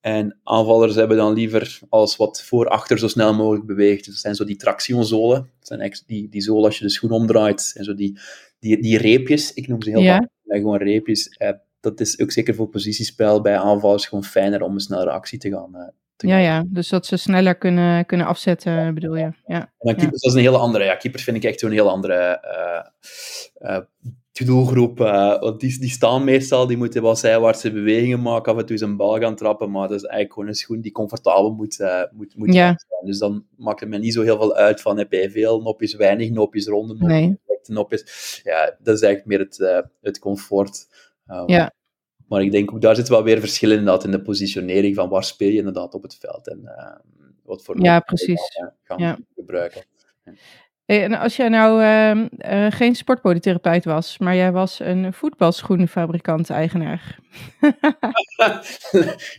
En 0.00 0.38
aanvallers 0.44 0.94
hebben 0.94 1.16
dan 1.16 1.32
liever 1.32 1.80
als 1.88 2.16
wat 2.16 2.42
voor-achter 2.42 2.98
zo 2.98 3.08
snel 3.08 3.34
mogelijk 3.34 3.66
beweegt. 3.66 4.04
Dus 4.04 4.14
dat 4.14 4.22
zijn 4.22 4.34
zo 4.34 4.44
die 4.44 4.56
tractionzolen. 4.56 5.50
Dat 5.58 5.68
zijn 5.68 5.80
echt 5.80 6.04
die, 6.06 6.28
die 6.28 6.40
zolen 6.40 6.64
als 6.64 6.78
je 6.78 6.84
de 6.84 6.90
schoen 6.90 7.10
omdraait. 7.10 7.72
En 7.76 7.84
zo 7.84 7.94
die, 7.94 8.18
die, 8.58 8.82
die 8.82 8.98
reepjes, 8.98 9.52
ik 9.52 9.68
noem 9.68 9.82
ze 9.82 9.90
heel 9.90 10.00
ja. 10.00 10.18
vaak 10.18 10.58
gewoon 10.58 10.78
reepjes. 10.78 11.36
Uh, 11.38 11.50
dat 11.80 12.00
is 12.00 12.20
ook 12.20 12.32
zeker 12.32 12.54
voor 12.54 12.68
positiespel 12.68 13.40
bij 13.40 13.58
aanvallers 13.58 14.06
gewoon 14.06 14.24
fijner 14.24 14.62
om 14.62 14.74
een 14.74 14.80
snellere 14.80 15.10
actie 15.10 15.38
te 15.38 15.50
gaan, 15.50 15.70
uh, 15.74 15.88
ja, 16.28 16.38
ja, 16.38 16.64
dus 16.66 16.88
dat 16.88 17.06
ze 17.06 17.16
sneller 17.16 17.54
kunnen, 17.54 18.06
kunnen 18.06 18.26
afzetten, 18.26 18.94
bedoel 18.94 19.16
je. 19.16 19.30
Ja. 19.46 19.60
En 19.60 19.70
dan 19.78 19.94
keepers, 19.94 20.22
dat 20.22 20.30
is 20.30 20.38
een 20.38 20.44
hele 20.44 20.58
andere. 20.58 20.84
Ja, 20.84 20.94
keepers 20.94 21.24
vind 21.24 21.36
ik 21.36 21.44
echt 21.44 21.62
een 21.62 21.72
heel 21.72 21.90
andere 21.90 22.44
uh, 23.60 23.70
uh, 23.70 23.78
doelgroep. 24.32 25.00
Uh, 25.00 25.40
want 25.40 25.60
die, 25.60 25.78
die 25.78 25.90
staan 25.90 26.24
meestal, 26.24 26.66
die 26.66 26.76
moeten 26.76 27.02
wel 27.02 27.16
zijwaartse 27.16 27.72
bewegingen 27.72 28.22
maken, 28.22 28.52
af 28.52 28.58
en 28.58 28.66
toe 28.66 28.76
zijn 28.76 28.96
bal 28.96 29.18
gaan 29.18 29.36
trappen, 29.36 29.70
maar 29.70 29.88
dat 29.88 29.96
is 29.96 30.02
eigenlijk 30.02 30.32
gewoon 30.32 30.48
een 30.48 30.54
schoen 30.54 30.80
die 30.80 30.92
comfortabel 30.92 31.52
moet, 31.52 31.78
moet, 32.12 32.36
moet 32.36 32.54
ja. 32.54 32.66
zijn. 32.66 33.04
Dus 33.04 33.18
dan 33.18 33.46
maakt 33.56 33.80
het 33.80 33.88
me 33.88 33.98
niet 33.98 34.12
zo 34.12 34.22
heel 34.22 34.36
veel 34.36 34.54
uit 34.54 34.80
van 34.80 34.98
heb 34.98 35.12
je 35.12 35.30
veel 35.30 35.62
nopjes, 35.62 35.94
weinig 35.94 36.30
nopjes, 36.30 36.66
ronde 36.66 36.94
nopjes, 36.94 37.08
nee. 37.08 37.38
nopjes. 37.66 38.40
Ja, 38.44 38.76
dat 38.82 38.94
is 38.94 39.02
eigenlijk 39.02 39.26
meer 39.26 39.38
het, 39.38 39.84
het 40.00 40.18
comfort. 40.18 40.86
Um, 41.26 41.48
ja. 41.48 41.72
Maar 42.26 42.42
ik 42.42 42.50
denk 42.50 42.72
ook 42.72 42.80
daar 42.80 42.96
zit 42.96 43.08
wel 43.08 43.22
weer 43.22 43.40
verschil 43.40 43.70
inderdaad 43.70 44.04
in 44.04 44.10
de 44.10 44.22
positionering 44.22 44.94
van 44.94 45.08
waar 45.08 45.24
speel 45.24 45.50
je 45.50 45.58
inderdaad 45.58 45.94
op 45.94 46.02
het 46.02 46.14
veld 46.14 46.48
en 46.48 46.70
wat 47.44 47.64
voor 47.64 47.80
ja, 47.80 48.00
precies. 48.00 48.40
gaan 48.82 48.98
ja. 48.98 49.18
gebruiken. 49.34 49.84
Hey, 50.84 51.02
en 51.02 51.14
als 51.14 51.36
jij 51.36 51.48
nou 51.48 51.82
uh, 51.82 52.26
geen 52.70 52.94
sportpolytherapeut 52.94 53.84
was, 53.84 54.18
maar 54.18 54.36
jij 54.36 54.52
was 54.52 54.80
een 54.80 55.12
voetbalschoenenfabrikant-eigenaar. 55.12 57.18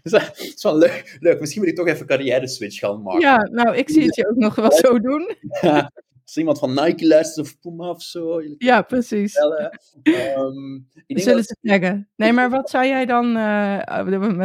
dat 0.03 0.31
is 0.35 0.63
wel 0.63 0.77
leuk, 0.77 1.17
leuk. 1.19 1.39
Misschien 1.39 1.61
moet 1.61 1.71
ik 1.71 1.77
toch 1.77 1.87
even 1.87 2.05
carrière-switch 2.05 2.79
gaan 2.79 3.01
maken. 3.01 3.21
Ja, 3.21 3.47
nou, 3.51 3.75
ik 3.75 3.89
zie 3.89 4.05
het 4.05 4.15
je 4.15 4.29
ook 4.29 4.35
nog 4.35 4.55
wel 4.55 4.71
zo 4.71 4.99
doen. 4.99 5.35
Ja, 5.61 5.91
als 6.23 6.37
iemand 6.37 6.59
van 6.59 6.73
Nike 6.73 7.07
luistert 7.07 7.45
of 7.45 7.59
Puma 7.59 7.89
of 7.89 8.01
zo. 8.01 8.41
Ja, 8.57 8.81
precies. 8.81 9.35
Um, 9.35 10.87
ik 11.05 11.19
Zullen 11.19 11.37
dat... 11.37 11.47
ze 11.47 11.55
zeggen. 11.61 12.09
Nee, 12.15 12.33
maar 12.33 12.49
wat 12.49 12.69
zou 12.69 12.85
jij 12.85 13.05
dan... 13.05 13.37
Uh, 13.37 13.77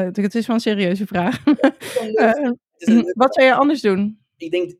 het 0.05 0.35
is 0.35 0.47
wel 0.47 0.57
een 0.57 0.63
serieuze 0.63 1.07
vraag. 1.07 1.45
wat 3.15 3.35
zou 3.35 3.47
je 3.47 3.55
anders 3.55 3.81
doen? 3.81 4.19
Ik 4.37 4.51
denk, 4.51 4.75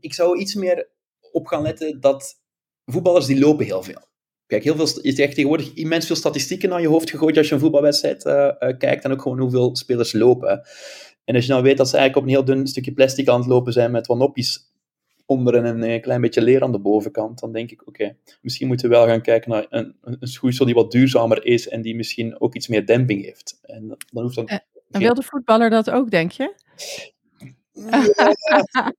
ik 0.00 0.14
zou 0.14 0.38
iets 0.38 0.54
meer 0.54 0.94
op 1.36 1.46
gaan 1.46 1.62
letten 1.62 2.00
dat 2.00 2.40
voetballers 2.84 3.26
die 3.26 3.38
lopen 3.38 3.64
heel 3.64 3.82
veel. 3.82 4.04
Kijk, 4.46 4.64
heel 4.64 4.76
veel, 4.76 4.88
je 5.02 5.12
krijgt 5.12 5.34
tegenwoordig 5.34 5.74
immens 5.74 6.06
veel 6.06 6.16
statistieken 6.16 6.68
naar 6.68 6.80
je 6.80 6.88
hoofd 6.88 7.10
gegooid 7.10 7.36
als 7.36 7.48
je 7.48 7.54
een 7.54 7.60
voetbalwedstrijd 7.60 8.24
uh, 8.24 8.32
uh, 8.32 8.78
kijkt 8.78 9.04
en 9.04 9.12
ook 9.12 9.22
gewoon 9.22 9.38
hoeveel 9.38 9.76
spelers 9.76 10.12
lopen. 10.12 10.62
En 11.24 11.34
als 11.34 11.46
je 11.46 11.50
nou 11.50 11.62
weet 11.62 11.76
dat 11.76 11.88
ze 11.88 11.96
eigenlijk 11.96 12.26
op 12.26 12.32
een 12.32 12.38
heel 12.38 12.54
dun 12.54 12.66
stukje 12.66 12.92
plastic 12.92 13.28
aan 13.28 13.40
het 13.40 13.48
lopen 13.48 13.72
zijn 13.72 13.90
met 13.90 14.06
wat 14.06 14.18
nopjes 14.18 14.74
onder 15.26 15.54
en 15.54 15.64
een 15.64 15.82
eh, 15.82 16.02
klein 16.02 16.20
beetje 16.20 16.42
leer 16.42 16.62
aan 16.62 16.72
de 16.72 16.78
bovenkant, 16.78 17.38
dan 17.40 17.52
denk 17.52 17.70
ik, 17.70 17.86
oké, 17.86 18.16
misschien 18.42 18.66
moeten 18.66 18.88
we 18.88 18.94
wel 18.94 19.06
gaan 19.06 19.22
kijken 19.22 19.50
naar 19.50 19.66
een, 19.68 19.96
een 20.00 20.28
schoeisel 20.28 20.64
die 20.64 20.74
wat 20.74 20.90
duurzamer 20.90 21.44
is 21.44 21.68
en 21.68 21.82
die 21.82 21.96
misschien 21.96 22.40
ook 22.40 22.54
iets 22.54 22.68
meer 22.68 22.86
demping 22.86 23.24
heeft. 23.24 23.58
En 23.62 23.96
dan 24.12 24.22
hoeft 24.22 24.34
dan... 24.34 24.46
En 24.46 25.00
wil 25.00 25.14
de 25.14 25.22
voetballer 25.22 25.70
dat 25.70 25.90
ook, 25.90 26.10
denk 26.10 26.30
je? 26.30 26.54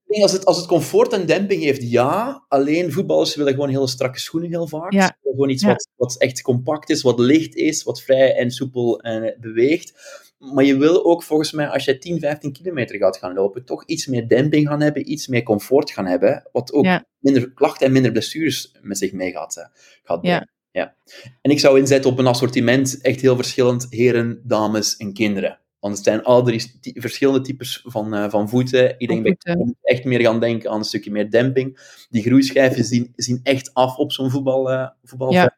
Als, 0.07 0.31
het, 0.31 0.45
als 0.45 0.57
het 0.57 0.65
comfort 0.65 1.13
en 1.13 1.25
demping 1.25 1.63
heeft, 1.63 1.81
ja. 1.89 2.45
Alleen 2.47 2.91
voetballers 2.91 3.35
willen 3.35 3.53
gewoon 3.53 3.69
hele 3.69 3.87
strakke 3.87 4.19
schoenen 4.19 4.49
heel 4.49 4.67
vaak. 4.67 4.93
Ja. 4.93 5.17
Gewoon 5.21 5.49
iets 5.49 5.63
wat, 5.63 5.89
wat 5.95 6.17
echt 6.17 6.41
compact 6.41 6.89
is, 6.89 7.01
wat 7.01 7.19
licht 7.19 7.55
is, 7.55 7.83
wat 7.83 8.01
vrij 8.01 8.35
en 8.35 8.51
soepel 8.51 9.01
en 9.01 9.37
beweegt. 9.39 9.93
Maar 10.37 10.63
je 10.63 10.77
wil 10.77 11.05
ook 11.05 11.23
volgens 11.23 11.51
mij, 11.51 11.67
als 11.67 11.85
je 11.85 11.97
10, 11.97 12.19
15 12.19 12.53
kilometer 12.53 12.97
gaat 12.97 13.17
gaan 13.17 13.33
lopen, 13.33 13.65
toch 13.65 13.85
iets 13.85 14.07
meer 14.07 14.27
demping 14.27 14.67
gaan 14.67 14.81
hebben, 14.81 15.11
iets 15.11 15.27
meer 15.27 15.43
comfort 15.43 15.91
gaan 15.91 16.05
hebben, 16.05 16.43
wat 16.51 16.73
ook 16.73 16.87
minder 17.19 17.51
klachten 17.53 17.85
en 17.87 17.91
minder 17.91 18.11
blessures 18.11 18.71
met 18.81 18.97
zich 18.97 19.11
mee 19.11 19.31
gaat, 19.31 19.57
eh, 19.57 19.65
gaat 20.03 20.21
brengen. 20.21 20.49
Ja. 20.71 20.95
En 21.41 21.51
ik 21.51 21.59
zou 21.59 21.79
inzetten 21.79 22.11
op 22.11 22.19
een 22.19 22.27
assortiment 22.27 23.01
echt 23.01 23.21
heel 23.21 23.35
verschillend, 23.35 23.87
heren, 23.89 24.41
dames 24.43 24.97
en 24.97 25.13
kinderen. 25.13 25.59
Want 25.87 25.99
het 25.99 26.07
zijn 26.07 26.23
al 26.23 26.43
drie 26.43 26.71
verschillende 26.81 27.41
types 27.41 27.83
van, 27.85 28.15
uh, 28.15 28.29
van 28.29 28.49
voeten. 28.49 28.95
Ik 28.97 29.07
denk 29.07 29.25
dat 29.25 29.35
je 29.39 29.75
echt 29.81 30.03
meer 30.03 30.21
gaan 30.21 30.39
denken 30.39 30.69
aan 30.69 30.77
een 30.77 30.83
stukje 30.83 31.11
meer 31.11 31.31
demping. 31.31 31.95
Die 32.09 32.21
groeischijven 32.21 32.83
zien, 32.83 33.13
zien 33.15 33.39
echt 33.43 33.73
af 33.73 33.97
op 33.97 34.11
zo'n 34.11 34.31
voetbal, 34.31 34.71
uh, 34.71 34.87
voetbalveld. 35.03 35.55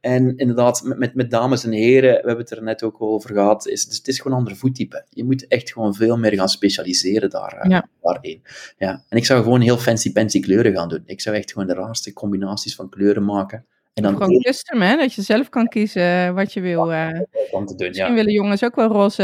En 0.00 0.36
inderdaad, 0.36 0.82
met, 0.82 0.98
met, 0.98 1.14
met, 1.14 1.30
dames 1.30 1.64
en 1.64 1.72
heren, 1.72 2.10
we 2.10 2.26
hebben 2.26 2.38
het 2.38 2.50
er 2.50 2.62
net 2.62 2.82
ook 2.82 3.02
over 3.02 3.30
gehad, 3.34 3.66
is, 3.66 3.86
dus 3.86 3.96
het 3.96 4.08
is 4.08 4.16
gewoon 4.16 4.32
een 4.32 4.44
ander 4.44 4.56
voettype. 4.56 5.06
Je 5.08 5.24
moet 5.24 5.46
echt 5.46 5.72
gewoon 5.72 5.94
veel 5.94 6.18
meer 6.18 6.34
gaan 6.34 6.48
specialiseren 6.48 7.30
daar, 7.30 7.66
uh, 7.66 7.80
daarin. 8.00 8.42
Ja. 8.78 9.04
En 9.08 9.18
ik 9.18 9.24
zou 9.24 9.42
gewoon 9.42 9.60
heel 9.60 9.78
fancy-pancy 9.78 10.40
kleuren 10.40 10.72
gaan 10.72 10.88
doen. 10.88 11.02
Ik 11.04 11.20
zou 11.20 11.36
echt 11.36 11.52
gewoon 11.52 11.68
de 11.68 11.74
raarste 11.74 12.12
combinaties 12.12 12.74
van 12.74 12.88
kleuren 12.88 13.24
maken. 13.24 13.66
En 13.94 14.02
dan 14.02 14.12
gewoon 14.16 14.40
custom, 14.40 14.80
hè? 14.80 14.96
Dat 14.96 15.14
je 15.14 15.22
zelf 15.22 15.48
kan 15.48 15.68
kiezen 15.68 16.34
wat 16.34 16.52
je 16.52 16.60
wil. 16.60 16.92
Uh, 16.92 17.08
te 17.08 17.74
doen, 17.76 17.88
misschien 17.88 18.14
willen 18.14 18.32
jongens 18.32 18.64
ook 18.64 18.74
wel 18.74 18.88
roze... 18.88 19.22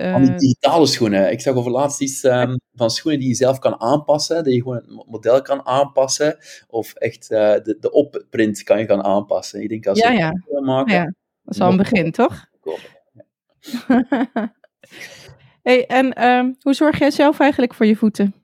Uh, 0.00 0.38
digitale 0.38 0.86
schoenen. 0.86 1.32
Ik 1.32 1.40
zag 1.40 1.54
over 1.54 1.70
laatst 1.70 2.00
iets 2.00 2.22
um, 2.22 2.60
van 2.74 2.90
schoenen 2.90 3.20
die 3.20 3.28
je 3.28 3.34
zelf 3.34 3.58
kan 3.58 3.80
aanpassen. 3.80 4.44
Dat 4.44 4.52
je 4.52 4.62
gewoon 4.62 4.76
het 4.76 5.06
model 5.06 5.42
kan 5.42 5.66
aanpassen. 5.66 6.36
Of 6.66 6.94
echt 6.94 7.30
uh, 7.30 7.38
de, 7.38 7.76
de 7.80 7.90
opprint 7.90 8.62
kan 8.62 8.78
je 8.78 8.86
gaan 8.86 9.04
aanpassen. 9.04 9.62
Ik 9.62 9.68
denk 9.68 9.86
als 9.86 9.98
ja, 9.98 10.10
ja. 10.10 10.32
dat 10.48 10.64
maken... 10.64 10.94
Ja, 10.94 11.04
dat 11.42 11.54
is 11.54 11.60
al 11.60 11.70
een 11.70 11.76
begin, 11.76 12.12
toch? 12.12 12.46
hey, 15.62 15.86
en 15.86 16.28
um, 16.28 16.56
hoe 16.60 16.74
zorg 16.74 16.98
jij 16.98 17.10
zelf 17.10 17.40
eigenlijk 17.40 17.74
voor 17.74 17.86
je 17.86 17.96
voeten? 17.96 18.43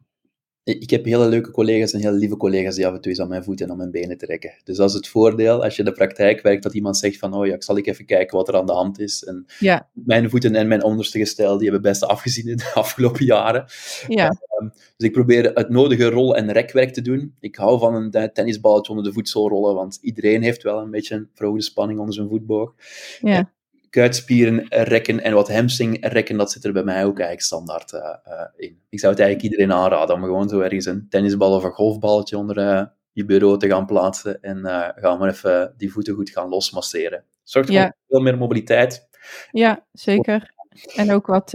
Ik 0.79 0.91
heb 0.91 1.05
hele 1.05 1.29
leuke 1.29 1.51
collega's 1.51 1.93
en 1.93 2.01
hele 2.01 2.17
lieve 2.17 2.37
collega's 2.37 2.75
die 2.75 2.87
af 2.87 2.95
en 2.95 3.01
toe 3.01 3.11
eens 3.11 3.21
aan 3.21 3.29
mijn 3.29 3.45
voeten 3.45 3.67
en 3.67 3.73
aan 3.73 3.79
mijn 3.79 3.91
benen 3.91 4.19
trekken. 4.19 4.55
Dus 4.65 4.77
dat 4.77 4.89
is 4.89 4.95
het 4.95 5.09
voordeel 5.09 5.63
als 5.63 5.77
je 5.77 5.83
in 5.83 5.89
de 5.89 5.95
praktijk 5.95 6.43
werkt, 6.43 6.63
dat 6.63 6.75
iemand 6.75 6.97
zegt 6.97 7.19
van, 7.19 7.35
oh 7.35 7.47
ja, 7.47 7.55
ik 7.55 7.63
zal 7.63 7.77
ik 7.77 7.87
even 7.87 8.05
kijken 8.05 8.37
wat 8.37 8.49
er 8.49 8.57
aan 8.57 8.67
de 8.67 8.73
hand 8.73 9.01
is. 9.01 9.25
En 9.25 9.47
ja. 9.59 9.89
mijn 9.93 10.31
voeten 10.31 10.55
en 10.55 10.69
mijn 10.69 10.83
onderste 10.83 11.19
gestel, 11.19 11.59
die 11.59 11.71
hebben 11.71 11.91
best 11.91 12.05
afgezien 12.05 12.49
in 12.49 12.57
de 12.57 12.71
afgelopen 12.75 13.25
jaren. 13.25 13.65
Ja. 14.09 14.25
Ehm, 14.25 14.69
dus 14.69 15.07
ik 15.07 15.13
probeer 15.13 15.51
het 15.55 15.69
nodige 15.69 16.09
rol- 16.09 16.37
en 16.37 16.53
rekwerk 16.53 16.93
te 16.93 17.03
doen. 17.03 17.35
Ik 17.41 17.57
hou 17.57 17.79
van 17.79 17.95
een 17.95 18.31
tennisballetje 18.33 18.93
onder 18.93 19.07
de 19.07 19.13
voedsel 19.13 19.49
rollen, 19.49 19.75
want 19.75 19.99
iedereen 20.03 20.43
heeft 20.43 20.63
wel 20.63 20.81
een 20.81 20.91
beetje 20.91 21.15
een 21.15 21.29
verhoogde 21.35 21.63
spanning 21.63 21.99
onder 21.99 22.15
zijn 22.15 22.29
voetboog. 22.29 22.75
Ja 23.21 23.53
kuitspieren 23.91 24.67
rekken 24.69 25.21
en 25.21 25.35
wat 25.35 25.53
hamstring 25.53 26.09
rekken, 26.09 26.37
dat 26.37 26.53
zit 26.53 26.65
er 26.65 26.73
bij 26.73 26.85
mij 26.85 27.05
ook 27.05 27.19
eigenlijk 27.19 27.41
standaard 27.41 27.93
uh, 27.93 28.01
uh, 28.01 28.47
in. 28.57 28.81
Ik 28.89 28.99
zou 29.01 29.13
het 29.13 29.23
eigenlijk 29.23 29.53
iedereen 29.53 29.73
aanraden 29.73 30.15
om 30.15 30.23
gewoon 30.23 30.49
zo 30.49 30.61
ergens 30.61 30.87
een 30.87 31.07
tennisbal 31.09 31.55
of 31.55 31.65
een 31.65 31.71
golfballetje 31.71 32.37
onder 32.37 32.59
uh, 32.59 32.83
je 33.13 33.25
bureau 33.25 33.59
te 33.59 33.69
gaan 33.69 33.87
plaatsen 33.87 34.43
en 34.43 34.65
gaan 34.95 35.19
we 35.19 35.29
even 35.29 35.75
die 35.77 35.93
voeten 35.93 36.15
goed 36.15 36.31
gaan 36.31 36.49
losmasseren. 36.49 37.25
Zorgt 37.43 37.69
ja. 37.69 37.83
voor 37.83 37.95
veel 38.09 38.21
meer 38.21 38.39
mobiliteit. 38.39 39.09
Ja, 39.51 39.87
zeker. 39.93 40.55
En 40.95 41.13
ook 41.13 41.27
wat 41.27 41.51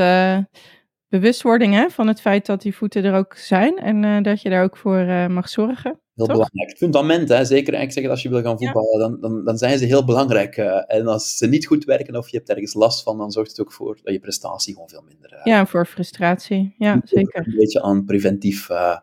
bewustwording 1.07 1.73
hè, 1.73 1.89
van 1.89 2.07
het 2.07 2.21
feit 2.21 2.45
dat 2.45 2.61
die 2.61 2.75
voeten 2.75 3.03
er 3.03 3.13
ook 3.13 3.33
zijn 3.33 3.77
en 3.77 4.23
dat 4.23 4.41
je 4.41 4.49
daar 4.49 4.63
ook 4.63 4.77
voor 4.77 5.31
mag 5.31 5.49
zorgen. 5.49 5.99
Heel 6.15 6.25
belangrijk. 6.25 6.69
Het 6.69 6.77
fundament, 6.77 7.29
hè, 7.29 7.45
zeker 7.45 7.73
eigenlijk 7.73 7.91
zeggen 7.91 8.11
als 8.11 8.21
je 8.21 8.29
wil 8.29 8.41
gaan 8.41 8.57
voetballen, 8.57 8.99
dan, 8.99 9.19
dan, 9.19 9.45
dan 9.45 9.57
zijn 9.57 9.77
ze 9.77 9.85
heel 9.85 10.05
belangrijk. 10.05 10.57
Uh, 10.57 10.83
en 10.87 11.07
als 11.07 11.37
ze 11.37 11.47
niet 11.47 11.65
goed 11.65 11.83
werken 11.83 12.15
of 12.15 12.29
je 12.29 12.37
hebt 12.37 12.49
ergens 12.49 12.73
last 12.73 13.03
van, 13.03 13.17
dan 13.17 13.31
zorgt 13.31 13.49
het 13.49 13.59
ook 13.59 13.71
voor 13.71 13.99
dat 14.03 14.13
je 14.13 14.19
prestatie 14.19 14.73
gewoon 14.73 14.89
veel 14.89 15.03
minder... 15.07 15.33
Uh, 15.33 15.39
ja, 15.43 15.65
voor 15.65 15.85
frustratie. 15.85 16.75
Ja, 16.77 17.01
zeker. 17.03 17.47
Een 17.47 17.55
beetje 17.55 17.81
aan 17.81 18.05
preventief 18.05 18.69
uh, 18.69 18.97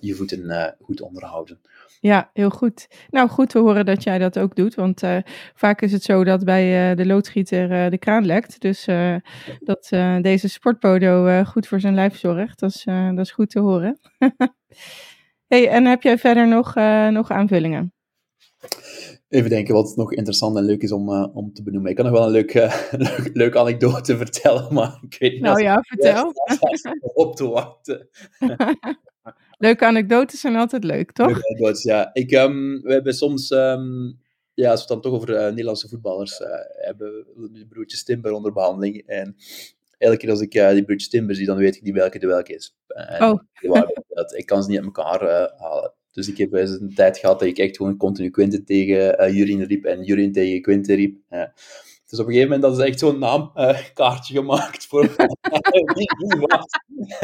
je 0.00 0.14
voeten 0.14 0.76
goed 0.80 1.00
onderhouden. 1.00 1.60
Ja, 2.00 2.30
heel 2.32 2.50
goed. 2.50 2.88
Nou, 3.10 3.28
goed 3.28 3.48
te 3.48 3.58
horen 3.58 3.86
dat 3.86 4.02
jij 4.02 4.18
dat 4.18 4.38
ook 4.38 4.56
doet, 4.56 4.74
want 4.74 5.02
vaak 5.54 5.80
is 5.80 5.92
het 5.92 6.02
zo 6.02 6.24
dat 6.24 6.44
bij 6.44 6.94
de 6.94 7.06
loodgieter 7.06 7.90
de 7.90 7.98
kraan 7.98 8.26
lekt. 8.26 8.60
Dus 8.60 8.86
dat 9.60 9.88
deze 10.22 10.48
sportpodo 10.48 11.42
goed 11.44 11.66
voor 11.66 11.80
zijn 11.80 11.94
lijf 11.94 12.18
zorgt, 12.18 12.58
dat 12.60 12.70
is, 12.70 12.84
dat 12.84 13.18
is 13.18 13.30
goed 13.30 13.50
te 13.50 13.60
horen. 13.60 13.98
Hey, 15.48 15.68
en 15.68 15.84
heb 15.84 16.02
jij 16.02 16.18
verder 16.18 16.48
nog, 16.48 16.76
uh, 16.76 17.08
nog 17.08 17.30
aanvullingen? 17.30 17.92
Even 19.28 19.50
denken 19.50 19.74
wat 19.74 19.96
nog 19.96 20.12
interessant 20.12 20.56
en 20.56 20.64
leuk 20.64 20.82
is 20.82 20.92
om, 20.92 21.08
uh, 21.08 21.36
om 21.36 21.52
te 21.52 21.62
benoemen. 21.62 21.90
Ik 21.90 21.96
kan 21.96 22.04
nog 22.04 22.14
wel 22.14 22.24
een 22.24 22.30
leuke 22.30 22.70
leuk, 22.98 23.30
leuk 23.32 23.56
anekdote 23.56 24.16
vertellen, 24.16 24.72
maar 24.74 24.98
ik 25.08 25.16
weet 25.18 25.32
niet 25.32 25.40
Nou 25.40 25.62
ja, 25.62 25.82
vertel. 25.82 26.32
Op 27.14 27.36
te 27.36 27.48
wachten. 27.48 28.08
Leuke 29.58 29.84
anekdotes 29.86 30.40
zijn 30.40 30.56
altijd 30.56 30.84
leuk, 30.84 31.12
toch? 31.12 31.26
Leuke 31.26 31.48
anekdotes, 31.48 31.82
ja. 31.82 32.10
Ik, 32.12 32.32
um, 32.32 32.80
we 32.82 32.92
hebben 32.92 33.14
soms, 33.14 33.50
um, 33.50 34.20
ja, 34.54 34.70
als 34.70 34.86
we 34.86 34.86
het 34.86 34.88
dan 34.88 35.00
toch 35.00 35.12
over 35.12 35.30
uh, 35.34 35.48
Nederlandse 35.48 35.88
voetballers 35.88 36.40
uh, 36.40 36.46
hebben, 36.84 37.26
de 37.52 37.66
broertjes 37.68 38.04
Timber 38.04 38.32
onder 38.32 38.52
behandeling. 38.52 39.02
En 39.06 39.36
elke 39.98 40.16
keer 40.16 40.30
als 40.30 40.40
ik 40.40 40.54
uh, 40.54 40.70
die 40.70 40.84
broertjes 40.84 41.10
Timber 41.10 41.34
zie, 41.34 41.46
dan 41.46 41.56
weet 41.56 41.76
ik 41.76 41.82
niet 41.82 41.94
welke 41.94 42.18
de 42.18 42.26
welke 42.26 42.54
is. 42.54 42.76
oh. 43.18 43.38
dat, 44.08 44.34
ik 44.36 44.46
kan 44.46 44.62
ze 44.62 44.68
niet 44.68 44.78
uit 44.78 44.86
elkaar 44.86 45.22
uh, 45.22 45.60
halen. 45.60 45.92
Dus 46.12 46.28
ik 46.28 46.38
heb 46.38 46.52
eens 46.52 46.70
een 46.70 46.94
tijd 46.94 47.18
gehad 47.18 47.38
dat 47.38 47.48
ik 47.48 47.58
echt 47.58 47.76
gewoon 47.76 47.96
continu 47.96 48.30
Quinten 48.30 48.64
tegen 48.64 49.22
uh, 49.22 49.34
Jurien 49.34 49.64
riep 49.64 49.84
en 49.84 50.02
Jurien 50.02 50.32
tegen 50.32 50.62
Quinten 50.62 50.96
riep. 50.96 51.16
Dus 52.08 52.18
op 52.18 52.26
een 52.26 52.32
gegeven 52.32 52.50
moment 52.50 52.62
hadden 52.62 52.80
ze 52.80 52.90
echt 52.90 52.98
zo'n 52.98 53.18
naamkaartje 53.18 54.34
uh, 54.34 54.40
gemaakt 54.40 54.86
voor 54.86 55.02
wie 55.94 56.10
wie 56.16 56.38
was. 56.40 56.66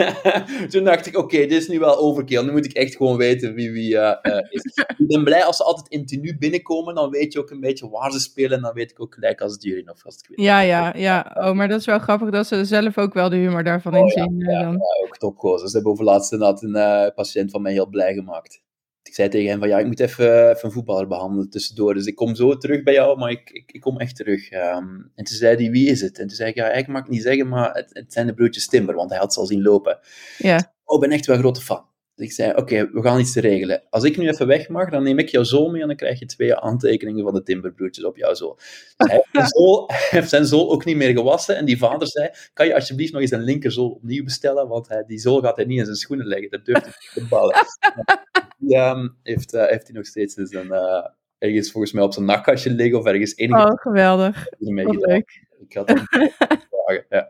Toen 0.73 0.85
dacht 0.85 1.07
ik, 1.07 1.17
oké, 1.17 1.37
dit 1.37 1.53
is 1.53 1.69
nu 1.69 1.79
wel 1.79 1.99
overkill. 1.99 2.43
Nu 2.43 2.53
moet 2.53 2.65
ik 2.65 2.73
echt 2.73 2.97
gewoon 2.97 3.17
weten 3.17 3.55
wie 3.55 3.73
wie 3.73 3.95
uh, 3.95 4.13
is. 4.49 4.63
Ik 4.97 5.07
ben 5.07 5.25
blij 5.25 5.45
als 5.45 5.57
ze 5.57 5.65
altijd 5.65 5.89
in 5.89 6.07
tenue 6.07 6.39
binnenkomen, 6.39 6.95
dan 6.95 7.11
weet 7.11 7.33
je 7.33 7.39
ook 7.39 7.51
een 7.51 7.61
beetje 7.61 7.91
waar 7.91 8.13
ze 8.13 8.21
spelen. 8.21 8.57
En 8.57 8.63
dan 8.63 8.75
weet 8.75 8.91
ik 8.91 9.01
ook 9.01 9.15
gelijk 9.15 9.41
als 9.41 9.53
het 9.53 9.63
jullie 9.63 9.91
of 9.91 10.05
als 10.05 10.15
het 10.15 10.23
Quinten 10.23 10.45
Ja, 10.45 10.61
ja, 10.61 10.93
ja. 10.97 11.35
Oh, 11.35 11.53
maar 11.53 11.69
dat 11.69 11.81
is 11.81 11.87
wel 11.87 11.99
grappig 11.99 12.31
dat 12.31 12.47
ze 12.47 12.65
zelf 12.65 12.99
ook 12.99 13.15
wel 13.15 13.29
de 13.29 13.37
humor 13.37 13.65
daarvan 13.65 13.95
oh, 13.95 14.01
inzien. 14.01 14.35
Ja, 14.39 14.51
ja, 14.51 14.61
ja, 14.61 15.07
ook 15.07 15.17
topgozer. 15.17 15.69
Ze 15.69 15.75
hebben 15.75 15.93
over 15.93 16.05
laatst 16.05 16.33
inderdaad 16.33 16.63
een 16.63 17.13
patiënt 17.15 17.51
van 17.51 17.63
mij 17.63 17.73
heel 17.73 17.89
blij 17.89 18.15
gemaakt 18.15 18.63
ik 19.09 19.15
zei 19.15 19.29
tegen 19.29 19.51
hem 19.51 19.59
van 19.59 19.69
ja, 19.69 19.79
ik 19.79 19.87
moet 19.87 20.01
even, 20.01 20.51
even 20.51 20.65
een 20.65 20.73
voetballer 20.73 21.07
behandelen 21.07 21.51
tussendoor. 21.51 21.95
Dus 21.95 22.07
ik 22.07 22.15
kom 22.15 22.35
zo 22.35 22.57
terug 22.57 22.83
bij 22.83 22.95
jou, 22.95 23.19
maar 23.19 23.31
ik, 23.31 23.51
ik, 23.51 23.73
ik 23.73 23.81
kom 23.81 23.99
echt 23.99 24.17
terug. 24.17 24.53
Um, 24.53 25.11
en 25.15 25.25
toen 25.25 25.37
zei 25.37 25.57
hij, 25.57 25.71
wie 25.71 25.91
is 25.91 26.01
het? 26.01 26.19
En 26.19 26.27
toen 26.27 26.37
zei 26.37 26.49
ik, 26.49 26.55
ja, 26.55 26.73
ik 26.73 26.87
mag 26.87 27.03
het 27.03 27.11
niet 27.11 27.23
zeggen, 27.23 27.49
maar 27.49 27.75
het, 27.75 27.91
het 27.93 28.13
zijn 28.13 28.27
de 28.27 28.35
broertjes 28.35 28.67
Timber, 28.67 28.95
want 28.95 29.11
hij 29.11 29.19
had 29.19 29.33
ze 29.33 29.41
al 29.41 29.47
zien 29.47 29.63
lopen. 29.63 29.99
Ja. 30.39 30.73
Oh, 30.85 30.95
ik 30.95 31.09
ben 31.09 31.17
echt 31.17 31.27
wel 31.27 31.37
een 31.37 31.43
grote 31.43 31.61
fan. 31.61 31.85
Dus 32.17 32.27
ik 32.27 32.33
zei, 32.33 32.53
oké, 32.55 32.91
we 32.93 33.03
gaan 33.03 33.21
iets 33.21 33.35
regelen. 33.35 33.83
Als 33.91 34.05
ik 34.05 34.17
nu 34.17 34.29
even 34.29 34.47
weg 34.47 34.69
mag, 34.69 34.91
dan 34.91 35.03
neem 35.03 35.19
ik 35.19 35.29
jouw 35.29 35.43
zool 35.43 35.71
mee 35.71 35.81
en 35.83 35.87
dan 35.87 35.97
krijg 35.97 36.19
je 36.19 36.27
twee 36.27 36.57
aantekeningen 36.57 37.25
van 37.25 37.35
de 37.35 37.43
timberbroertjes 37.43 38.05
op 38.05 38.17
jouw 38.17 38.35
zool. 38.35 38.55
Dus 38.55 38.95
hij, 39.11 39.25
heeft 39.33 39.51
zool 39.51 39.87
hij, 39.93 40.09
heeft 40.11 40.29
zijn 40.29 40.47
zool 40.47 40.73
ook 40.73 40.85
niet 40.85 40.97
meer 40.97 41.13
gewassen 41.13 41.57
en 41.57 41.65
die 41.65 41.79
vader 41.79 42.09
zei, 42.09 42.31
kan 42.53 42.67
je 42.67 42.75
alsjeblieft 42.75 43.13
nog 43.13 43.21
eens 43.21 43.31
een 43.31 43.43
linkerzool 43.43 43.91
opnieuw 43.91 44.25
bestellen, 44.25 44.69
want 44.69 44.89
hij, 44.89 45.05
die 45.07 45.19
zool 45.19 45.41
gaat 45.41 45.57
hij 45.57 45.65
niet 45.65 45.79
in 45.79 45.85
zijn 45.85 45.97
schoenen 45.97 46.27
leggen, 46.27 46.51
dat 46.51 46.65
durft 46.65 46.85
hij 46.85 46.95
niet 47.01 47.13
te 47.15 47.29
ballen. 47.29 47.55
Ja, 48.67 48.95
ehm, 48.95 49.09
heeft, 49.23 49.55
uh, 49.55 49.67
heeft 49.67 49.87
hij 49.87 49.97
nog 49.97 50.07
steeds 50.07 50.35
dus 50.35 50.51
een, 50.51 50.67
uh, 50.67 51.07
ergens 51.39 51.71
volgens 51.71 51.93
mij 51.93 52.03
op 52.03 52.13
zijn 52.13 52.25
nachtkastje 52.25 52.71
liggen 52.71 52.99
of 52.99 53.07
ergens 53.07 53.37
enige... 53.37 53.71
Oh, 53.71 53.73
geweldig. 53.75 54.47
Leuk. 54.59 55.45
Ik 55.59 55.73
had 55.75 55.89
hem 55.89 55.99
vragen, 56.71 57.07
ja. 57.09 57.29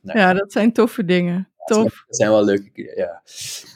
Nee. 0.00 0.16
Ja, 0.16 0.32
dat 0.32 0.52
zijn 0.52 0.72
toffe 0.72 1.04
dingen. 1.04 1.52
Tof. 1.64 2.04
Dat 2.06 2.16
zijn 2.16 2.30
wel 2.30 2.44
leuke 2.44 2.92
ja. 2.96 3.22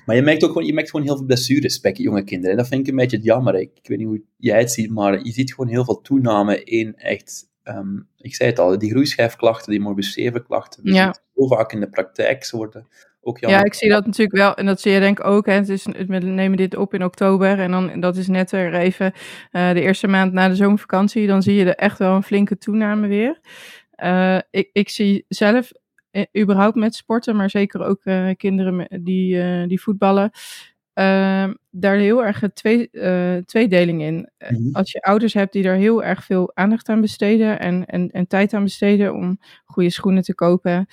Maar 0.06 0.16
je 0.16 0.22
merkt 0.22 0.44
ook 0.44 0.52
gewoon, 0.52 0.66
je 0.66 0.72
merkt 0.72 0.90
gewoon 0.90 1.06
heel 1.06 1.16
veel 1.16 1.26
blessures 1.26 1.80
bij 1.80 1.92
jonge 1.92 2.24
kinderen. 2.24 2.50
En 2.50 2.56
dat 2.56 2.68
vind 2.68 2.80
ik 2.80 2.88
een 2.88 2.96
beetje 2.96 3.20
jammer. 3.20 3.54
Ik, 3.54 3.70
ik 3.74 3.88
weet 3.88 3.98
niet 3.98 4.06
hoe 4.06 4.22
jij 4.36 4.58
het 4.58 4.72
ziet, 4.72 4.90
maar 4.90 5.24
je 5.24 5.32
ziet 5.32 5.54
gewoon 5.54 5.70
heel 5.70 5.84
veel 5.84 6.00
toename 6.00 6.64
in 6.64 6.96
echt, 6.96 7.50
um, 7.64 8.08
ik 8.16 8.34
zei 8.34 8.50
het 8.50 8.58
al, 8.58 8.78
die 8.78 8.90
groeischijfklachten, 8.90 9.70
die 9.70 9.80
morbus 9.80 10.12
7 10.12 10.44
klachten. 10.44 10.84
Dus 10.84 10.94
ja. 10.94 11.16
Zo 11.34 11.46
vaak 11.46 11.72
in 11.72 11.80
de 11.80 11.88
praktijk, 11.88 12.44
ze 12.44 12.56
worden 12.56 12.86
ook 13.26 13.38
jammer. 13.38 13.58
Ja, 13.58 13.64
ik 13.64 13.74
zie 13.74 13.88
dat 13.90 14.06
natuurlijk 14.06 14.36
wel. 14.36 14.54
En 14.54 14.66
dat 14.66 14.80
zie 14.80 14.92
je 14.92 15.00
denk 15.00 15.18
ik 15.18 15.24
ook. 15.24 15.46
Hè. 15.46 15.52
Het 15.52 15.68
is, 15.68 15.84
we 15.84 16.18
nemen 16.18 16.56
dit 16.56 16.76
op 16.76 16.94
in 16.94 17.04
oktober. 17.04 17.58
En 17.58 17.70
dan, 17.70 18.00
dat 18.00 18.16
is 18.16 18.28
net 18.28 18.52
er 18.52 18.74
even 18.74 19.12
uh, 19.52 19.72
de 19.72 19.80
eerste 19.80 20.06
maand 20.06 20.32
na 20.32 20.48
de 20.48 20.54
zomervakantie. 20.54 21.26
Dan 21.26 21.42
zie 21.42 21.54
je 21.54 21.64
er 21.64 21.74
echt 21.74 21.98
wel 21.98 22.14
een 22.14 22.22
flinke 22.22 22.58
toename 22.58 23.06
weer. 23.06 23.40
Uh, 23.96 24.38
ik, 24.50 24.70
ik 24.72 24.88
zie 24.88 25.24
zelf 25.28 25.72
eh, 26.10 26.42
überhaupt 26.42 26.76
met 26.76 26.94
sporten, 26.94 27.36
maar 27.36 27.50
zeker 27.50 27.84
ook 27.84 28.04
uh, 28.04 28.30
kinderen 28.36 29.02
die, 29.02 29.66
die 29.66 29.80
voetballen, 29.80 30.30
uh, 30.98 31.48
daar 31.70 31.96
heel 31.96 32.24
erg 32.24 32.42
een 32.42 32.52
twee, 32.52 32.90
tweedeling 33.44 34.02
in. 34.02 34.14
Mm 34.14 34.56
-hmm. 34.56 34.74
Als 34.74 34.92
je 34.92 35.02
ouders 35.02 35.34
hebt 35.34 35.52
die 35.52 35.62
daar 35.62 35.76
heel 35.76 36.04
erg 36.04 36.24
veel 36.24 36.50
aandacht 36.54 36.88
aan 36.88 37.00
besteden 37.00 37.58
en, 37.60 37.86
en, 37.86 38.10
en 38.10 38.26
tijd 38.26 38.54
aan 38.54 38.62
besteden 38.62 39.14
om 39.14 39.38
goede 39.64 39.90
schoenen 39.90 40.22
te 40.22 40.34
kopen, 40.34 40.86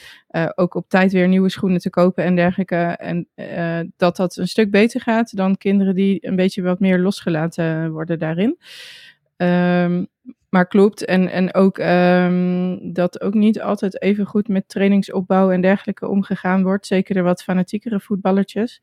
ook 0.56 0.76
op 0.76 0.89
tijd 0.89 1.12
weer 1.12 1.28
nieuwe 1.28 1.50
schoenen 1.50 1.80
te 1.80 1.89
kopen 1.89 2.24
en 2.24 2.36
dergelijke, 2.36 2.76
en 2.76 3.28
dat 3.98 4.16
dat 4.16 4.36
een 4.36 4.48
stuk 4.48 4.72
beter 4.72 5.02
gaat 5.02 5.36
dan 5.36 5.58
kinderen 5.58 5.96
die 5.96 6.28
een 6.28 6.36
beetje 6.36 6.62
wat 6.62 6.80
meer 6.80 7.00
losgelaten 7.00 7.92
worden 7.92 8.20
daarin. 8.20 8.58
Um, 9.38 10.08
maar 10.50 10.68
klopt. 10.68 11.06
En, 11.06 11.30
en 11.30 11.54
ook 11.54 11.78
um, 11.78 12.94
dat 12.94 13.22
ook 13.22 13.34
niet 13.34 13.62
altijd 13.62 14.02
even 14.02 14.26
goed 14.26 14.48
met 14.48 14.70
trainingsopbouw 14.70 15.52
en 15.52 15.62
dergelijke 15.62 16.08
omgegaan 16.08 16.63
wordt. 16.63 16.86
Zeker 16.86 17.16
de 17.16 17.22
wat 17.22 17.44
fanatiekere 17.44 18.00
voetballertjes. 18.00 18.82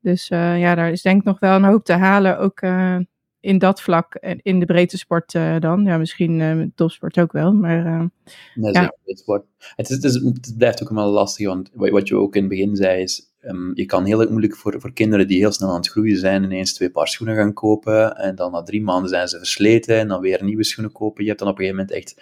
Dus 0.00 0.30
uh, 0.30 0.60
ja, 0.60 0.74
daar 0.74 0.90
is 0.90 1.02
denk 1.02 1.18
ik 1.20 1.24
nog 1.24 1.40
wel 1.40 1.56
een 1.56 1.64
hoop 1.64 1.84
te 1.84 1.92
halen. 1.92 2.38
Ook 2.38 2.62
uh, 2.62 2.96
in 3.40 3.58
dat 3.58 3.82
vlak 3.82 4.14
in 4.42 4.60
de 4.60 4.66
breedte 4.66 4.98
sport 4.98 5.34
uh, 5.34 5.58
dan. 5.58 5.84
Ja, 5.84 5.98
misschien 5.98 6.72
topsport 6.74 7.18
ook 7.18 7.32
wel. 7.32 7.52
Maar, 7.52 8.10
nee, 8.54 8.72
ja. 8.72 8.92
het, 9.04 9.88
is, 9.88 9.94
het, 9.94 10.04
is, 10.04 10.14
het 10.14 10.54
blijft 10.58 10.82
ook 10.82 10.90
wel 10.90 11.10
lastig. 11.10 11.46
Want 11.46 11.70
wat 11.72 12.08
je 12.08 12.16
ook 12.16 12.34
in 12.34 12.40
het 12.40 12.50
begin 12.50 12.76
zei 12.76 13.02
is 13.02 13.28
Um, 13.42 13.70
je 13.74 13.86
kan 13.86 14.04
heel 14.04 14.26
moeilijk 14.28 14.56
voor, 14.56 14.80
voor 14.80 14.92
kinderen 14.92 15.28
die 15.28 15.38
heel 15.38 15.52
snel 15.52 15.68
aan 15.68 15.76
het 15.76 15.88
groeien 15.88 16.16
zijn, 16.16 16.44
ineens 16.44 16.74
twee 16.74 16.90
paar 16.90 17.08
schoenen 17.08 17.36
gaan 17.36 17.52
kopen. 17.52 18.16
En 18.16 18.34
dan 18.34 18.52
na 18.52 18.62
drie 18.62 18.82
maanden 18.82 19.08
zijn 19.08 19.28
ze 19.28 19.38
versleten 19.38 19.98
en 19.98 20.08
dan 20.08 20.20
weer 20.20 20.44
nieuwe 20.44 20.64
schoenen 20.64 20.92
kopen. 20.92 21.22
Je 21.22 21.28
hebt 21.28 21.40
dan 21.40 21.48
op 21.48 21.58
een 21.58 21.64
gegeven 21.64 21.84
moment 21.86 21.96
echt. 21.96 22.16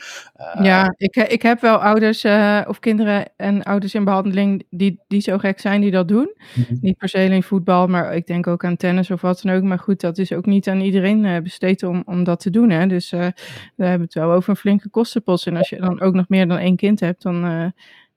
Uh... 0.56 0.64
Ja, 0.64 0.94
ik, 0.96 1.16
ik 1.16 1.42
heb 1.42 1.60
wel 1.60 1.76
ouders 1.76 2.24
uh, 2.24 2.62
of 2.66 2.78
kinderen 2.78 3.30
en 3.36 3.62
ouders 3.62 3.94
in 3.94 4.04
behandeling 4.04 4.66
die, 4.70 5.00
die 5.08 5.20
zo 5.20 5.38
gek 5.38 5.60
zijn 5.60 5.80
die 5.80 5.90
dat 5.90 6.08
doen. 6.08 6.34
Mm 6.54 6.64
-hmm. 6.68 6.78
Niet 6.80 6.96
per 6.96 7.08
se 7.08 7.24
in 7.24 7.42
voetbal, 7.42 7.86
maar 7.86 8.16
ik 8.16 8.26
denk 8.26 8.46
ook 8.46 8.64
aan 8.64 8.76
tennis 8.76 9.10
of 9.10 9.20
wat 9.20 9.40
dan 9.42 9.56
ook. 9.56 9.62
Maar 9.62 9.78
goed, 9.78 10.00
dat 10.00 10.18
is 10.18 10.32
ook 10.32 10.46
niet 10.46 10.68
aan 10.68 10.80
iedereen 10.80 11.24
uh, 11.24 11.38
besteed 11.38 11.82
om, 11.82 12.02
om 12.06 12.24
dat 12.24 12.40
te 12.40 12.50
doen. 12.50 12.70
Hè. 12.70 12.86
Dus 12.86 13.10
we 13.10 13.32
hebben 13.76 14.00
het 14.00 14.14
wel 14.14 14.30
over 14.30 14.50
een 14.50 14.56
flinke 14.56 14.88
kostenpost. 14.88 15.46
En 15.46 15.56
als 15.56 15.68
je 15.68 15.76
dan 15.76 16.00
ook 16.00 16.14
nog 16.14 16.28
meer 16.28 16.48
dan 16.48 16.58
één 16.58 16.76
kind 16.76 17.00
hebt, 17.00 17.22
dan 17.22 17.72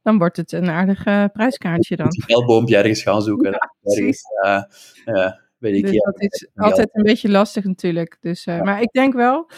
dan 0.09 0.17
wordt 0.17 0.37
het 0.37 0.51
een 0.51 0.69
aardig 0.69 1.05
uh, 1.05 1.25
prijskaartje 1.33 1.95
dan. 1.95 2.05
Een 2.05 2.23
geldboompje 2.23 2.77
ergens 2.77 3.01
gaan 3.01 3.21
zoeken. 3.21 3.51
Ja, 3.81 3.95
ergens, 3.95 4.23
uh, 4.45 4.61
uh, 5.15 5.31
weet 5.57 5.75
ik, 5.75 5.81
dus 5.81 5.91
ja, 5.91 6.11
dat 6.11 6.21
is 6.21 6.47
altijd 6.55 6.89
een 6.91 7.03
beetje 7.03 7.29
lastig 7.29 7.63
natuurlijk. 7.63 8.17
Dus, 8.19 8.43
ja. 8.43 8.63
Maar 8.63 8.81
ik 8.81 8.91
denk 8.91 9.13
wel, 9.13 9.49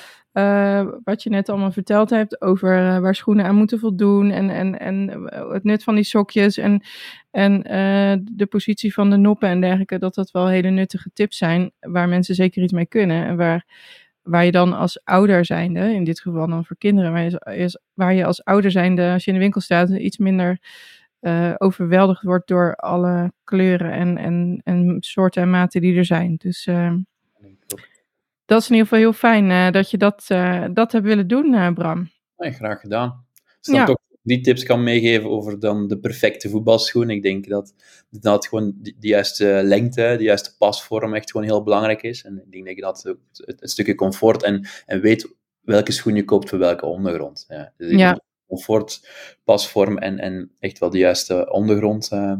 wat 1.03 1.23
je 1.23 1.29
net 1.29 1.49
allemaal 1.49 1.71
verteld 1.71 2.09
hebt 2.09 2.41
over 2.41 3.01
waar 3.01 3.15
schoenen 3.15 3.45
aan 3.45 3.55
moeten 3.55 3.79
voldoen 3.79 4.31
en, 4.31 4.49
en, 4.49 4.79
en 4.79 5.09
het 5.51 5.63
nut 5.63 5.83
van 5.83 5.95
die 5.95 6.03
sokjes 6.03 6.57
en, 6.57 6.83
en 7.31 7.61
de 8.31 8.45
positie 8.45 8.93
van 8.93 9.09
de 9.09 9.17
noppen 9.17 9.49
en 9.49 9.61
dergelijke, 9.61 9.99
dat 9.99 10.15
dat 10.15 10.31
wel 10.31 10.47
hele 10.47 10.69
nuttige 10.69 11.09
tips 11.13 11.37
zijn 11.37 11.71
waar 11.79 12.09
mensen 12.09 12.35
zeker 12.35 12.63
iets 12.63 12.73
mee 12.73 12.87
kunnen 12.87 13.25
en 13.25 13.37
waar 13.37 13.65
waar 14.21 14.45
je 14.45 14.51
dan 14.51 14.73
als 14.73 15.03
ouder 15.03 15.45
zijnde, 15.45 15.93
in 15.93 16.03
dit 16.03 16.19
geval 16.19 16.47
dan 16.47 16.65
voor 16.65 16.77
kinderen, 16.77 17.11
waar 17.11 17.23
je, 17.23 17.79
waar 17.93 18.13
je 18.13 18.25
als 18.25 18.43
ouder 18.43 18.71
zijnde, 18.71 19.11
als 19.11 19.23
je 19.23 19.31
in 19.31 19.37
de 19.37 19.43
winkel 19.43 19.61
staat, 19.61 19.89
iets 19.89 20.17
minder 20.17 20.59
uh, 21.21 21.53
overweldigd 21.57 22.23
wordt 22.23 22.47
door 22.47 22.75
alle 22.75 23.31
kleuren 23.43 23.91
en, 23.91 24.17
en, 24.17 24.61
en 24.63 24.97
soorten 24.99 25.41
en 25.41 25.49
maten 25.49 25.81
die 25.81 25.97
er 25.97 26.05
zijn. 26.05 26.35
Dus 26.37 26.67
uh, 26.67 26.93
dat 28.45 28.61
is 28.61 28.69
in 28.69 28.75
ieder 28.75 28.87
geval 28.87 28.99
heel 28.99 29.13
fijn 29.13 29.49
uh, 29.49 29.71
dat 29.71 29.91
je 29.91 29.97
dat, 29.97 30.25
dat 30.73 30.91
hebt 30.91 31.05
willen 31.05 31.27
doen, 31.27 31.73
Bram. 31.73 32.09
Graag 32.37 32.79
gedaan. 32.79 33.25
Ja. 33.61 33.85
toch 33.85 33.97
die 34.23 34.41
tips 34.41 34.63
kan 34.63 34.83
meegeven 34.83 35.29
over 35.29 35.59
dan 35.59 35.87
de 35.87 35.99
perfecte 35.99 36.49
voetbalschoen. 36.49 37.09
Ik 37.09 37.21
denk 37.21 37.47
dat, 37.47 37.73
dat 38.09 38.47
gewoon 38.47 38.75
de, 38.81 38.93
juiste 38.99 39.61
lengte, 39.63 40.15
de 40.17 40.23
juiste 40.23 40.57
pasvorm 40.57 41.13
echt 41.13 41.31
gewoon 41.31 41.47
heel 41.47 41.63
belangrijk 41.63 42.01
is. 42.01 42.23
En 42.23 42.43
ik 42.49 42.63
denk 42.65 42.81
dat 42.81 43.03
het, 43.03 43.17
het, 43.45 43.59
het 43.59 43.69
stukje 43.69 43.95
comfort 43.95 44.43
en, 44.43 44.67
en 44.85 45.01
weet 45.01 45.35
welke 45.61 45.91
schoen 45.91 46.15
je 46.15 46.25
koopt 46.25 46.49
voor 46.49 46.59
welke 46.59 46.85
ondergrond. 46.85 47.45
Ja. 47.47 47.73
Dus 47.77 47.91
ja. 47.91 48.19
Comfort, 48.47 49.07
pasvorm 49.43 49.97
en, 49.97 50.19
en 50.19 50.51
echt 50.59 50.79
wel 50.79 50.89
de 50.89 50.97
juiste 50.97 51.51
ondergrond 51.51 52.11
uh, 52.13 52.33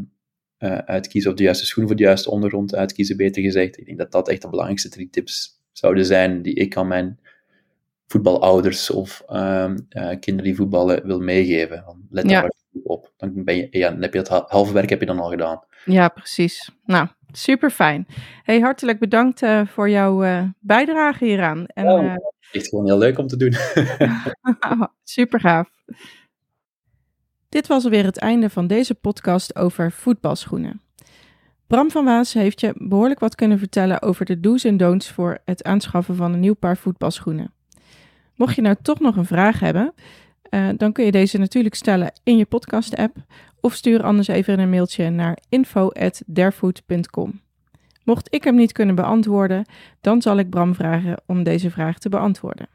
uh, 0.60 0.78
uitkiezen, 0.78 1.32
of 1.32 1.38
de 1.38 1.44
juiste 1.44 1.66
schoen 1.66 1.88
voor 1.88 1.96
de 1.96 2.04
juiste 2.04 2.32
ondergrond 2.32 2.76
uitkiezen, 2.76 3.18
beter 3.18 3.42
gezegd. 3.42 3.78
Ik 3.78 3.86
denk 3.86 3.98
dat 3.98 4.12
dat 4.12 4.30
echt 4.30 4.42
de 4.42 4.50
belangrijkste 4.50 4.90
drie 4.90 5.10
tips 5.10 5.62
zouden 5.72 6.06
zijn 6.06 6.42
die 6.42 6.54
ik 6.54 6.78
aan 6.78 6.88
mijn 6.88 7.20
voetbalouders 8.12 8.90
of 8.90 9.24
uh, 9.30 9.36
uh, 9.90 10.10
kinderen 10.20 10.44
die 10.44 10.56
voetballen 10.56 11.06
wil 11.06 11.20
meegeven. 11.20 12.06
Let 12.10 12.30
daar 12.30 12.44
ja. 12.44 12.80
op. 12.84 13.14
Dan, 13.18 13.44
ben 13.44 13.56
je, 13.56 13.68
ja, 13.72 13.90
dan 13.90 14.02
heb 14.02 14.14
je 14.14 14.20
het 14.20 14.28
halve 14.28 14.74
werk 14.74 14.90
heb 14.90 15.00
je 15.00 15.06
dan 15.06 15.20
al 15.20 15.30
gedaan. 15.30 15.64
Ja, 15.86 16.08
precies. 16.08 16.70
Nou, 16.86 17.08
super 17.32 17.70
fijn. 17.70 18.08
Hey, 18.44 18.60
hartelijk 18.60 19.00
bedankt 19.00 19.42
uh, 19.42 19.66
voor 19.66 19.90
jouw 19.90 20.24
uh, 20.24 20.44
bijdrage 20.60 21.26
hieraan. 21.26 21.66
En, 21.68 21.86
ja, 21.86 22.18
echt 22.52 22.68
gewoon 22.68 22.86
heel 22.86 22.98
leuk 22.98 23.18
om 23.18 23.28
te 23.28 23.38
doen. 23.38 23.54
super 25.04 25.40
gaaf. 25.40 25.70
Dit 27.50 27.68
was 27.68 27.84
alweer 27.84 28.06
het 28.06 28.18
einde 28.18 28.50
van 28.50 28.68
deze 28.68 28.96
podcast 28.96 29.56
over 29.56 29.92
voetbalschoenen. 29.92 30.82
Bram 31.68 31.92
van 31.92 32.06
Waas 32.06 32.34
heeft 32.34 32.62
je 32.62 32.74
behoorlijk 32.78 33.20
wat 33.20 33.36
kunnen 33.36 33.60
vertellen 33.60 34.02
over 34.02 34.26
de 34.26 34.40
do's 34.40 34.64
en 34.64 34.78
don'ts 34.78 35.12
voor 35.12 35.38
het 35.46 35.64
aanschaffen 35.64 36.16
van 36.16 36.34
een 36.34 36.40
nieuw 36.40 36.54
paar 36.54 36.78
voetbalschoenen. 36.78 37.54
Mocht 38.36 38.56
je 38.56 38.62
nou 38.62 38.76
toch 38.82 39.00
nog 39.00 39.16
een 39.16 39.26
vraag 39.26 39.60
hebben, 39.60 39.94
uh, 40.50 40.70
dan 40.78 40.92
kun 40.92 41.06
je 41.06 41.12
deze 41.12 41.38
natuurlijk 41.38 41.76
stellen 41.76 42.12
in 42.24 42.38
je 42.38 42.46
podcast-app 42.46 43.16
of 43.60 43.74
stuur 43.74 44.04
anders 44.04 44.28
even 44.28 44.60
een 44.60 44.70
mailtje 44.70 45.10
naar 45.10 45.38
info@derfood.com. 45.50 47.42
Mocht 48.04 48.28
ik 48.34 48.44
hem 48.44 48.56
niet 48.56 48.72
kunnen 48.72 48.96
beantwoorden, 48.96 49.66
dan 50.02 50.22
zal 50.22 50.38
ik 50.38 50.50
Bram 50.50 50.76
vragen 50.76 51.22
om 51.26 51.44
deze 51.44 51.72
vraag 51.72 52.00
te 52.00 52.10
beantwoorden. 52.10 52.68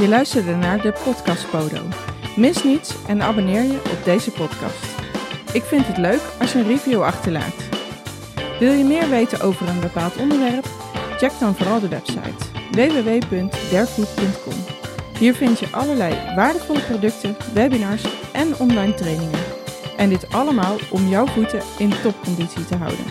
Je 0.00 0.08
luisterde 0.08 0.54
naar 0.54 0.82
de 0.82 0.92
Podcast 1.04 1.50
Podo. 1.50 1.82
Mis 2.36 2.64
niets 2.64 3.06
en 3.06 3.22
abonneer 3.22 3.62
je 3.62 3.80
op 3.92 4.04
deze 4.04 4.30
podcast. 4.30 4.98
Ik 5.52 5.62
vind 5.62 5.86
het 5.86 5.96
leuk 5.96 6.22
als 6.40 6.52
je 6.52 6.58
een 6.58 6.66
review 6.66 7.02
achterlaat. 7.02 7.68
Wil 8.58 8.72
je 8.72 8.84
meer 8.84 9.08
weten 9.08 9.40
over 9.40 9.68
een 9.68 9.80
bepaald 9.80 10.16
onderwerp? 10.16 10.79
Check 11.20 11.38
dan 11.38 11.54
vooral 11.54 11.80
de 11.80 11.88
website 11.88 12.44
www.derfood.com. 12.70 14.54
Hier 15.18 15.34
vind 15.34 15.58
je 15.58 15.66
allerlei 15.70 16.34
waardevolle 16.34 16.80
producten, 16.80 17.36
webinars 17.54 18.04
en 18.32 18.58
online 18.58 18.94
trainingen. 18.94 19.38
En 19.96 20.08
dit 20.08 20.32
allemaal 20.32 20.76
om 20.90 21.08
jouw 21.08 21.26
voeten 21.26 21.62
in 21.78 21.92
topconditie 22.02 22.64
te 22.64 22.76
houden. 22.76 23.04